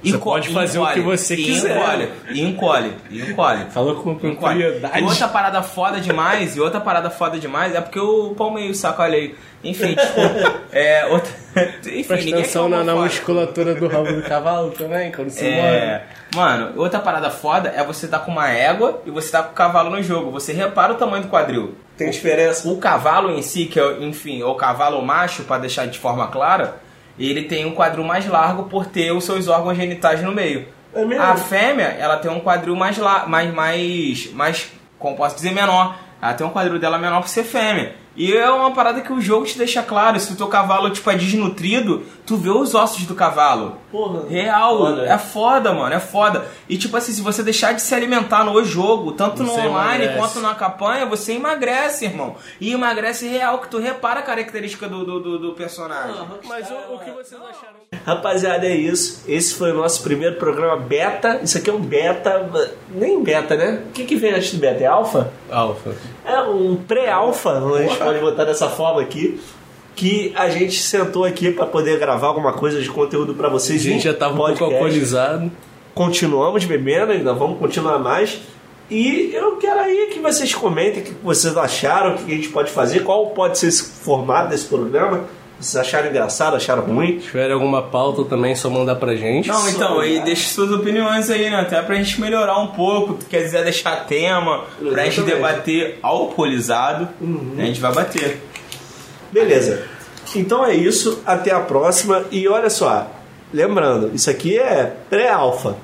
Você 0.00 0.16
pode 0.16 0.50
fazer 0.50 0.78
o 0.78 0.86
que 0.92 1.00
você 1.00 1.34
e 1.34 1.42
quiser. 1.44 1.76
Encolhe, 1.76 2.08
e 2.30 2.42
encolhe, 2.42 2.92
e 3.10 3.20
encolhe. 3.22 3.64
Falou 3.70 3.96
com 3.96 4.12
Encolhe. 4.12 4.62
propriedade. 4.62 5.00
E 5.00 5.02
outra 5.02 5.26
parada 5.26 5.60
foda 5.60 6.00
demais, 6.00 6.54
e 6.56 6.60
outra 6.60 6.80
parada 6.80 7.10
foda 7.10 7.36
demais 7.36 7.74
é 7.74 7.80
porque 7.80 7.98
o 7.98 8.32
pau 8.36 8.52
meio 8.52 8.72
saco, 8.76 9.02
olha 9.02 9.16
aí. 9.18 9.34
Enfim, 9.64 9.94
desculpa. 9.94 10.54
É, 10.70 11.06
outra. 11.06 11.32
Enfim, 11.86 12.04
Presta 12.04 12.30
atenção 12.30 12.68
na, 12.68 12.84
na 12.84 12.92
foda. 12.92 13.04
musculatura 13.06 13.74
do 13.74 13.88
rabo 13.88 14.12
do 14.12 14.22
cavalo 14.22 14.70
também, 14.72 15.10
quando 15.10 15.30
se 15.30 15.44
É, 15.44 16.04
mano, 16.34 16.72
outra 16.76 17.00
parada 17.00 17.30
foda 17.30 17.72
é 17.74 17.82
você 17.82 18.06
tá 18.06 18.18
com 18.18 18.32
uma 18.32 18.50
égua 18.50 19.02
e 19.06 19.10
você 19.10 19.30
tá 19.30 19.42
com 19.42 19.52
o 19.52 19.54
cavalo 19.54 19.90
no 19.90 20.02
jogo. 20.02 20.30
Você 20.32 20.52
repara 20.52 20.92
o 20.92 20.96
tamanho 20.96 21.22
do 21.22 21.28
quadril. 21.28 21.74
Tem 21.96 22.10
diferença. 22.10 22.68
O 22.68 22.78
cavalo 22.78 23.30
em 23.30 23.40
si, 23.42 23.66
que 23.66 23.78
é, 23.78 24.02
enfim, 24.02 24.40
é 24.42 24.44
o 24.44 24.54
cavalo 24.54 25.00
macho, 25.02 25.44
pra 25.44 25.58
deixar 25.58 25.86
de 25.86 25.98
forma 25.98 26.26
clara, 26.28 26.76
ele 27.18 27.44
tem 27.44 27.64
um 27.64 27.74
quadril 27.74 28.04
mais 28.04 28.26
largo 28.26 28.64
por 28.64 28.86
ter 28.86 29.12
os 29.12 29.24
seus 29.24 29.48
órgãos 29.48 29.76
genitais 29.76 30.22
no 30.22 30.32
meio. 30.32 30.66
É 30.92 31.04
mesmo? 31.04 31.24
A 31.24 31.36
fêmea, 31.36 31.96
ela 31.98 32.16
tem 32.16 32.30
um 32.30 32.40
quadril 32.40 32.76
mais, 32.76 32.98
mais, 33.26 33.52
mais, 33.52 34.32
mais, 34.32 34.72
como 34.98 35.16
posso 35.16 35.36
dizer, 35.36 35.52
menor. 35.52 35.96
Ela 36.20 36.34
tem 36.34 36.46
um 36.46 36.50
quadril 36.50 36.78
dela 36.78 36.98
menor 36.98 37.20
por 37.20 37.28
ser 37.28 37.44
fêmea. 37.44 37.94
E 38.16 38.32
é 38.36 38.48
uma 38.50 38.70
parada 38.72 39.00
que 39.00 39.12
o 39.12 39.20
jogo 39.20 39.44
te 39.44 39.58
deixa 39.58 39.82
claro. 39.82 40.18
Se 40.20 40.32
o 40.32 40.36
teu 40.36 40.46
cavalo, 40.46 40.90
tipo, 40.90 41.10
é 41.10 41.16
desnutrido, 41.16 42.02
tu 42.24 42.36
vê 42.36 42.48
os 42.50 42.74
ossos 42.74 43.04
do 43.06 43.14
cavalo. 43.14 43.76
Porra. 43.90 44.22
Real, 44.28 44.78
Foda. 44.78 45.02
é 45.06 45.18
foda, 45.18 45.72
mano, 45.72 45.94
é 45.94 46.00
foda. 46.00 46.46
E 46.68 46.76
tipo 46.78 46.96
assim, 46.96 47.12
se 47.12 47.20
você 47.20 47.42
deixar 47.42 47.72
de 47.74 47.82
se 47.82 47.94
alimentar 47.94 48.44
no 48.44 48.64
jogo, 48.64 49.12
tanto 49.12 49.42
no 49.42 49.48
Você 49.50 49.60
online 49.60 50.04
emagrece. 50.04 50.18
quanto 50.18 50.40
na 50.40 50.54
campanha, 50.54 51.06
você 51.06 51.32
emagrece, 51.32 52.04
irmão. 52.04 52.36
E 52.60 52.72
emagrece 52.72 53.26
real, 53.28 53.58
que 53.58 53.68
tu 53.68 53.78
repara 53.78 54.20
a 54.20 54.22
característica 54.22 54.88
do, 54.88 55.04
do, 55.04 55.20
do- 55.20 55.38
do 55.38 55.52
personagem. 55.54 56.14
Mas 56.48 56.70
o, 56.70 56.94
o 56.94 56.98
que 56.98 57.10
vocês 57.10 57.40
acharam? 57.40 57.74
Rapaziada, 58.04 58.66
é 58.66 58.74
isso. 58.76 59.22
Esse 59.26 59.54
foi 59.54 59.72
o 59.72 59.74
nosso 59.76 60.02
primeiro 60.02 60.36
programa 60.36 60.76
beta. 60.76 61.40
Isso 61.42 61.56
aqui 61.58 61.70
é 61.70 61.72
um 61.72 61.80
beta. 61.80 62.48
Nem 62.90 63.22
beta, 63.22 63.56
né? 63.56 63.82
O 63.88 63.92
que, 63.92 64.04
que 64.04 64.16
vem 64.16 64.32
antes 64.34 64.52
do 64.52 64.58
beta? 64.58 64.82
É 64.82 64.86
alfa? 64.86 65.32
Alfa. 65.50 65.94
É 66.24 66.40
um 66.40 66.76
pré-alfa, 66.76 67.50
a 67.58 67.82
gente 67.82 67.96
pode 67.96 68.18
botar 68.20 68.44
dessa 68.44 68.68
forma 68.68 69.00
aqui. 69.00 69.40
Que 69.96 70.32
a 70.34 70.48
gente 70.50 70.80
sentou 70.80 71.24
aqui 71.24 71.52
para 71.52 71.66
poder 71.66 72.00
gravar 72.00 72.26
alguma 72.26 72.52
coisa 72.52 72.80
de 72.82 72.88
conteúdo 72.90 73.32
para 73.34 73.46
A 73.46 73.50
vocês. 73.50 73.80
gente 73.80 74.02
já 74.04 74.12
tava 74.12 74.34
um 74.34 74.36
pouco 74.38 74.64
alcoolizado. 74.64 75.52
Continuamos 75.94 76.64
bebendo, 76.64 77.12
ainda 77.12 77.32
vamos 77.32 77.60
continuar 77.60 78.00
mais. 78.00 78.40
E 78.90 79.30
eu 79.32 79.56
quero 79.56 79.78
aí 79.78 80.10
que 80.12 80.18
vocês 80.18 80.52
comentem 80.52 81.00
o 81.02 81.06
que 81.06 81.14
vocês 81.22 81.56
acharam, 81.56 82.16
o 82.16 82.18
que 82.18 82.32
a 82.32 82.34
gente 82.34 82.48
pode 82.48 82.72
fazer, 82.72 83.04
qual 83.04 83.28
pode 83.28 83.56
ser 83.56 83.68
esse 83.68 83.84
formato 84.02 84.48
desse 84.50 84.66
programa. 84.66 85.24
Vocês 85.60 85.76
acharam 85.76 86.08
engraçado, 86.10 86.56
acharam 86.56 86.82
ruim? 86.82 87.20
Se 87.20 87.26
tiver 87.26 87.50
alguma 87.50 87.82
pauta 87.82 88.24
também, 88.24 88.52
é 88.52 88.54
só 88.54 88.68
mandar 88.68 88.96
pra 88.96 89.14
gente. 89.16 89.48
Não, 89.48 89.68
então, 89.68 89.94
Só- 89.94 90.04
e 90.04 90.20
deixa 90.20 90.48
suas 90.50 90.70
opiniões 90.70 91.30
aí, 91.30 91.48
né? 91.48 91.60
Até 91.60 91.80
pra 91.80 91.94
gente 91.96 92.20
melhorar 92.20 92.58
um 92.58 92.68
pouco. 92.68 93.14
Tu 93.14 93.26
quer 93.26 93.42
dizer 93.44 93.62
deixar 93.64 94.04
tema 94.06 94.64
pra 94.78 95.04
gente 95.04 95.20
Exatamente. 95.20 95.24
debater 95.24 95.98
alcoolizado, 96.02 97.08
a 97.58 97.62
gente 97.62 97.80
vai 97.80 97.92
bater. 97.94 98.42
Beleza. 99.32 99.84
Então 100.36 100.64
é 100.66 100.74
isso, 100.74 101.22
até 101.24 101.52
a 101.52 101.60
próxima. 101.60 102.24
E 102.30 102.46
olha 102.48 102.68
só, 102.68 103.06
lembrando, 103.52 104.10
isso 104.14 104.28
aqui 104.28 104.58
é 104.58 104.92
pré-alfa. 105.08 105.76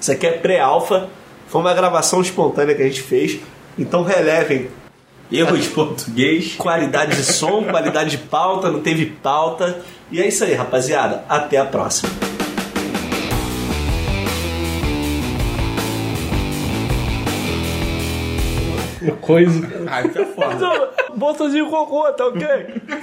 Isso 0.00 0.10
aqui 0.10 0.26
é 0.26 0.32
pré-alfa. 0.32 1.08
Foi 1.48 1.60
uma 1.60 1.74
gravação 1.74 2.20
espontânea 2.22 2.74
que 2.74 2.82
a 2.82 2.86
gente 2.86 3.02
fez. 3.02 3.38
Então 3.78 4.02
relevem 4.02 4.68
Erro 5.30 5.56
de 5.56 5.68
português. 5.68 6.54
qualidade 6.56 7.16
de 7.16 7.24
som, 7.24 7.64
qualidade 7.70 8.10
de 8.10 8.18
pauta, 8.18 8.70
não 8.70 8.80
teve 8.80 9.06
pauta. 9.06 9.80
E 10.10 10.20
é 10.20 10.26
isso 10.26 10.42
aí, 10.42 10.54
rapaziada. 10.54 11.24
Até 11.28 11.56
a 11.56 11.64
próxima. 11.64 12.10
Coisa. 19.20 19.66
Ah, 19.86 20.02
isso 20.02 20.18
é 20.18 20.26
foda. 20.26 20.90
Bolsozinho 21.14 21.70
cocô, 21.70 22.12
tá 22.12 22.26
ok? 22.26 22.46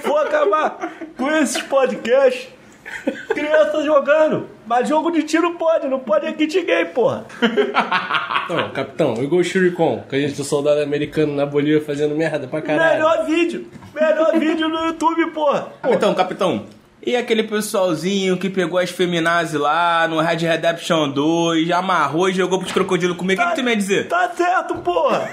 Vou 0.04 0.18
acabar 0.18 0.92
com 1.16 1.30
esses 1.30 1.60
podcasts. 1.62 2.48
Criança 3.28 3.82
jogando. 3.82 4.48
Mas 4.66 4.88
jogo 4.88 5.10
de 5.10 5.22
tiro 5.22 5.54
pode, 5.54 5.88
não 5.88 5.98
pode 5.98 6.26
é 6.26 6.32
kit 6.32 6.60
gay, 6.62 6.84
porra. 6.86 7.24
Não, 8.48 8.70
capitão, 8.70 9.12
o 9.12 9.28
Ghost 9.28 9.58
Recon, 9.58 10.02
que 10.08 10.16
a 10.16 10.18
gente 10.18 10.34
do 10.34 10.42
soldado 10.42 10.80
americano 10.80 11.34
na 11.34 11.44
Bolívia 11.44 11.82
fazendo 11.82 12.14
merda 12.14 12.48
pra 12.48 12.62
caralho. 12.62 12.94
Melhor 12.94 13.26
vídeo. 13.26 13.66
Melhor 13.94 14.38
vídeo 14.38 14.68
no 14.70 14.86
YouTube, 14.86 15.30
porra. 15.32 15.68
Capitão, 15.82 16.14
capitão. 16.14 16.64
E 17.04 17.14
aquele 17.14 17.42
pessoalzinho 17.42 18.36
que 18.38 18.50
pegou 18.50 18.78
as 18.78 18.90
feminazes 18.90 19.58
lá 19.58 20.08
no 20.08 20.20
Red 20.20 20.36
Redemption 20.38 21.10
2, 21.10 21.70
amarrou 21.70 22.28
e 22.28 22.32
jogou 22.32 22.58
pros 22.58 22.72
crocodilos 22.72 23.16
comer, 23.16 23.34
o 23.34 23.36
que, 23.36 23.46
que 23.50 23.54
tu 23.56 23.62
me 23.62 23.70
ia 23.70 23.76
dizer? 23.76 24.08
Tá 24.08 24.30
certo, 24.34 24.76
porra. 24.76 25.30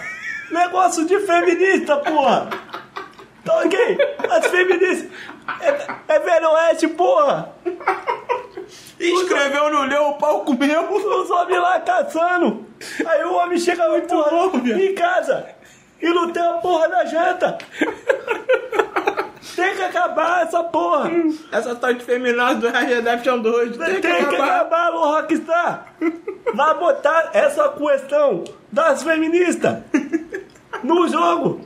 Negócio 0.51 1.05
de 1.07 1.19
feminista, 1.19 1.97
porra. 1.97 2.49
Tá 3.43 3.59
ok? 3.59 3.97
As 4.29 4.47
feministas. 4.47 5.07
É, 5.61 6.15
é 6.15 6.19
velho 6.19 6.49
oeste, 6.51 6.87
porra. 6.87 7.53
Escreveu 8.99 9.69
no 9.69 9.83
leu, 9.83 10.09
o 10.09 10.13
pau 10.17 10.41
comeu. 10.41 10.91
Os 10.91 11.29
homens 11.29 11.61
lá 11.61 11.79
caçando. 11.79 12.65
Aí 13.05 13.23
o 13.23 13.33
homem 13.35 13.57
chega 13.57 13.87
muito 13.89 14.07
porra, 14.07 14.57
em 14.69 14.95
casa 14.95 15.55
e 16.01 16.09
não 16.09 16.31
tem 16.31 16.43
a 16.43 16.53
porra 16.53 16.87
da 16.87 17.05
janta. 17.05 17.57
Tem 19.55 19.75
que 19.75 19.81
acabar 19.83 20.43
essa 20.43 20.63
porra. 20.63 21.09
Essa 21.51 21.75
tal 21.75 21.93
de 21.93 22.03
feminazes 22.03 22.59
do 22.59 22.69
Red 22.69 22.85
Redemption 22.85 23.39
2, 23.39 23.77
Tem 23.77 24.01
que 24.01 24.07
acabar, 24.07 24.93
o 24.93 24.99
Rockstar. 24.99 25.93
Vai 26.53 26.73
botar 26.77 27.29
essa 27.33 27.69
questão 27.69 28.43
das 28.71 29.03
feministas 29.03 29.77
no 30.83 31.07
jogo. 31.07 31.61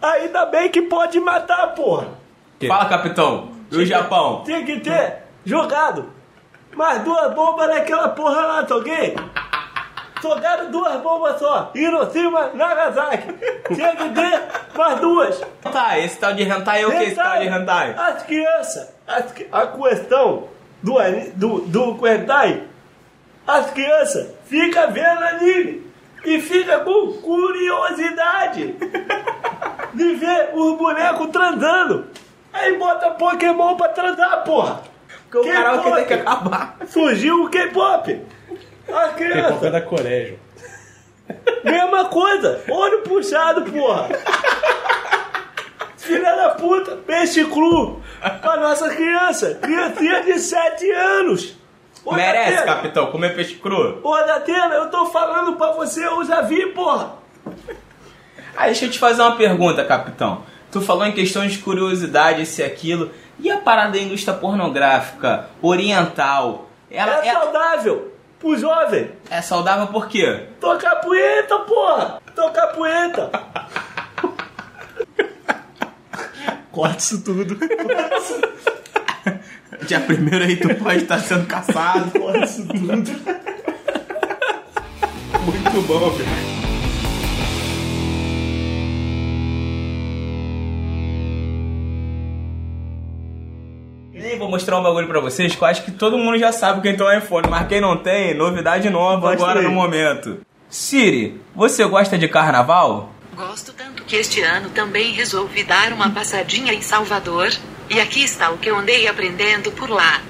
Ainda 0.00 0.46
bem 0.46 0.68
que 0.68 0.82
pode 0.82 1.18
matar, 1.18 1.74
porra. 1.74 2.23
Fala, 2.68 2.86
capitão. 2.86 3.50
E 3.70 3.76
o 3.76 3.84
Japão? 3.86 4.42
Tinha 4.44 4.64
que 4.64 4.80
ter 4.80 5.24
jogado 5.44 6.10
mais 6.74 7.02
duas 7.02 7.34
bombas 7.34 7.68
naquela 7.68 8.08
porra 8.08 8.40
lá, 8.40 8.64
tá 8.64 8.76
ok? 8.76 9.16
Jogaram 10.22 10.70
duas 10.70 11.00
bombas 11.02 11.38
só. 11.38 11.70
Hiroshima, 11.74 12.50
Nagasaki. 12.54 13.32
Tinha 13.74 13.94
que 13.94 14.08
ter 14.10 14.42
mais 14.74 14.98
duas. 15.00 15.40
Tá, 15.70 15.98
esse 15.98 16.18
tal 16.18 16.32
de 16.32 16.44
hentai 16.44 16.82
é 16.82 16.86
o 16.86 16.90
que 16.90 16.96
esse 17.04 17.14
tal 17.14 17.38
de 17.38 17.46
hentai? 17.48 17.94
As 17.96 18.22
crianças, 18.22 18.94
as 19.06 19.32
que- 19.32 19.46
a 19.52 19.66
questão 19.66 20.48
do, 20.82 20.94
do, 21.34 21.60
do 21.96 22.06
hentai, 22.08 22.62
as 23.46 23.70
crianças 23.72 24.28
ficam 24.46 24.90
vendo 24.92 25.22
anime 25.24 25.86
e 26.24 26.40
fica 26.40 26.78
com 26.80 27.12
curiosidade 27.20 28.74
de 29.92 30.14
ver 30.14 30.50
os 30.54 30.78
bonecos 30.78 31.28
transando. 31.30 32.06
Aí 32.54 32.78
bota 32.78 33.10
Pokémon 33.10 33.76
pra 33.76 33.88
transar, 33.88 34.44
porra. 34.44 34.80
Porque 35.28 35.50
o 35.50 35.52
karaokê 35.52 35.90
tem 35.90 36.04
que 36.06 36.14
acabar. 36.14 36.76
Surgiu 36.86 37.42
o 37.42 37.50
K-pop. 37.50 38.04
Tem 38.06 39.12
crianças, 39.16 39.46
qualquer 39.48 39.72
da 39.72 39.80
Coreia. 39.80 40.38
Mesma 41.64 42.04
coisa. 42.04 42.62
Olho 42.68 43.02
puxado, 43.02 43.62
porra. 43.62 44.08
Filha 45.96 46.36
da 46.36 46.50
puta, 46.50 46.96
peixe 46.96 47.44
cru 47.46 48.00
pra 48.40 48.56
nossa 48.58 48.88
criança. 48.94 49.58
Criancinha 49.60 50.22
de 50.22 50.38
7 50.38 50.90
anos. 50.92 51.56
Ô, 52.04 52.14
Merece, 52.14 52.50
Datena, 52.50 52.66
capitão, 52.66 53.06
comer 53.10 53.34
peixe 53.34 53.54
cru. 53.56 54.00
Ô, 54.02 54.16
Datena, 54.22 54.74
eu 54.74 54.90
tô 54.90 55.06
falando 55.06 55.56
pra 55.56 55.72
você, 55.72 56.06
eu 56.06 56.22
já 56.24 56.42
vi, 56.42 56.66
porra. 56.66 57.14
Ah, 58.56 58.66
deixa 58.66 58.84
eu 58.84 58.90
te 58.90 58.98
fazer 58.98 59.22
uma 59.22 59.34
pergunta, 59.34 59.84
capitão. 59.84 60.42
Tu 60.74 60.80
falou 60.80 61.06
em 61.06 61.12
questão 61.12 61.46
de 61.46 61.58
curiosidade, 61.58 62.42
esse 62.42 62.60
e 62.60 62.64
aquilo. 62.64 63.12
E 63.38 63.48
a 63.48 63.58
parada 63.58 63.92
da 63.92 63.98
indústria 64.00 64.36
pornográfica 64.36 65.48
oriental? 65.62 66.68
Ela 66.90 67.24
é 67.24 67.28
é, 67.28 67.32
saudável 67.32 68.12
pro 68.40 68.58
jovem. 68.58 69.12
é 69.30 69.40
saudável 69.40 69.86
por 69.86 70.08
quê? 70.08 70.48
Tocar 70.60 70.96
punheta, 70.96 71.60
porra. 71.60 72.20
Tocar 72.34 72.66
punheta. 72.72 73.30
Corta 76.72 76.98
isso 76.98 77.22
tudo. 77.22 77.56
Dia 79.86 80.00
primeiro 80.00 80.44
aí 80.44 80.56
tu 80.56 80.74
pode 80.74 81.04
estar 81.04 81.20
sendo 81.20 81.46
caçado. 81.46 82.10
Porra, 82.10 82.44
isso 82.44 82.66
tudo. 82.66 83.12
Muito 85.40 85.82
bom, 85.86 86.10
velho. 86.10 86.53
Vou 94.44 94.50
mostrar 94.50 94.78
um 94.78 94.82
bagulho 94.82 95.08
pra 95.08 95.20
vocês 95.20 95.54
que 95.54 95.62
eu 95.62 95.66
acho 95.66 95.84
que 95.84 95.90
todo 95.90 96.18
mundo 96.18 96.38
já 96.38 96.52
sabe 96.52 96.82
quem 96.82 96.96
tem 96.96 97.06
um 97.06 97.18
iPhone, 97.18 97.48
mas 97.48 97.66
quem 97.66 97.80
não 97.80 97.96
tem, 97.96 98.34
novidade 98.34 98.90
nova 98.90 99.30
Mostra 99.30 99.44
agora 99.44 99.60
aí. 99.60 99.64
no 99.64 99.72
momento. 99.72 100.38
Siri, 100.68 101.40
você 101.54 101.84
gosta 101.86 102.18
de 102.18 102.28
carnaval? 102.28 103.10
Gosto 103.34 103.72
tanto 103.72 104.04
que 104.04 104.16
este 104.16 104.42
ano 104.42 104.68
também 104.70 105.12
resolvi 105.12 105.64
dar 105.64 105.92
uma 105.92 106.10
passadinha 106.10 106.72
em 106.72 106.82
Salvador. 106.82 107.50
E 107.88 108.00
aqui 108.00 108.24
está 108.24 108.50
o 108.50 108.58
que 108.58 108.70
eu 108.70 108.76
andei 108.76 109.06
aprendendo 109.06 109.70
por 109.72 109.90
lá. 109.90 110.22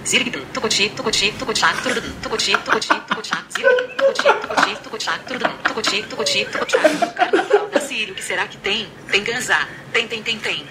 Sírio, 7.80 8.14
que 8.14 8.22
será 8.22 8.46
que 8.46 8.56
tem? 8.56 8.88
Tem 9.10 9.22
ganzá. 9.22 9.68
Tem, 9.92 10.08
tem, 10.08 10.22
tem, 10.22 10.38
tem. 10.38 10.66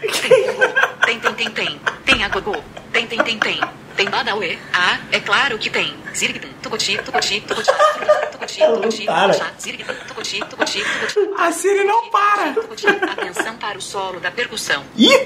Tem, 1.05 1.19
tem, 1.19 1.33
tem, 1.33 1.49
tem. 1.49 1.81
Tem 2.05 2.23
agogô. 2.23 2.55
Tem, 2.91 3.07
tem, 3.07 3.19
tem, 3.19 3.39
tem. 3.39 3.61
Tem 3.95 4.09
Manaue. 4.09 4.57
Ah, 4.73 4.99
é 5.11 5.19
claro 5.19 5.57
que 5.57 5.69
tem. 5.69 5.93
Zirgdum, 6.15 6.49
Tucuti, 6.61 6.97
Tucuti, 6.97 7.41
Tucuti, 7.41 7.71
Tucuti, 8.31 8.59
Tucuti, 8.59 9.07
Zirgdum, 9.59 9.93
Tucuti, 10.07 10.39
Tucuti, 10.49 10.83
A 11.37 11.51
Siri 11.51 11.83
não 11.83 12.09
para. 12.09 12.53
Atenção 13.11 13.55
para 13.57 13.77
o 13.77 13.81
solo 13.81 14.19
da 14.19 14.31
percussão. 14.31 14.83
Ih! 14.95 15.25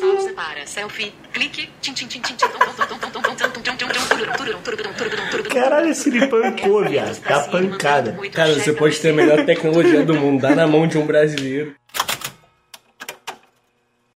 Pausa 0.00 0.32
para 0.34 0.66
selfie. 0.66 1.12
Clique. 1.32 1.68
Caralho, 5.52 5.88
esse 5.88 6.08
ele 6.08 6.26
pancou, 6.26 6.84
viado. 6.84 7.20
Tá 7.20 7.40
pancada. 7.40 8.18
Cara, 8.32 8.54
você 8.54 8.72
pode 8.72 8.98
ter 8.98 9.10
a 9.10 9.12
melhor 9.12 9.44
tecnologia 9.44 10.04
do 10.04 10.14
mundo. 10.14 10.40
Dá 10.40 10.54
na 10.54 10.66
mão 10.66 10.86
de 10.86 10.98
um 10.98 11.06
brasileiro. 11.06 11.74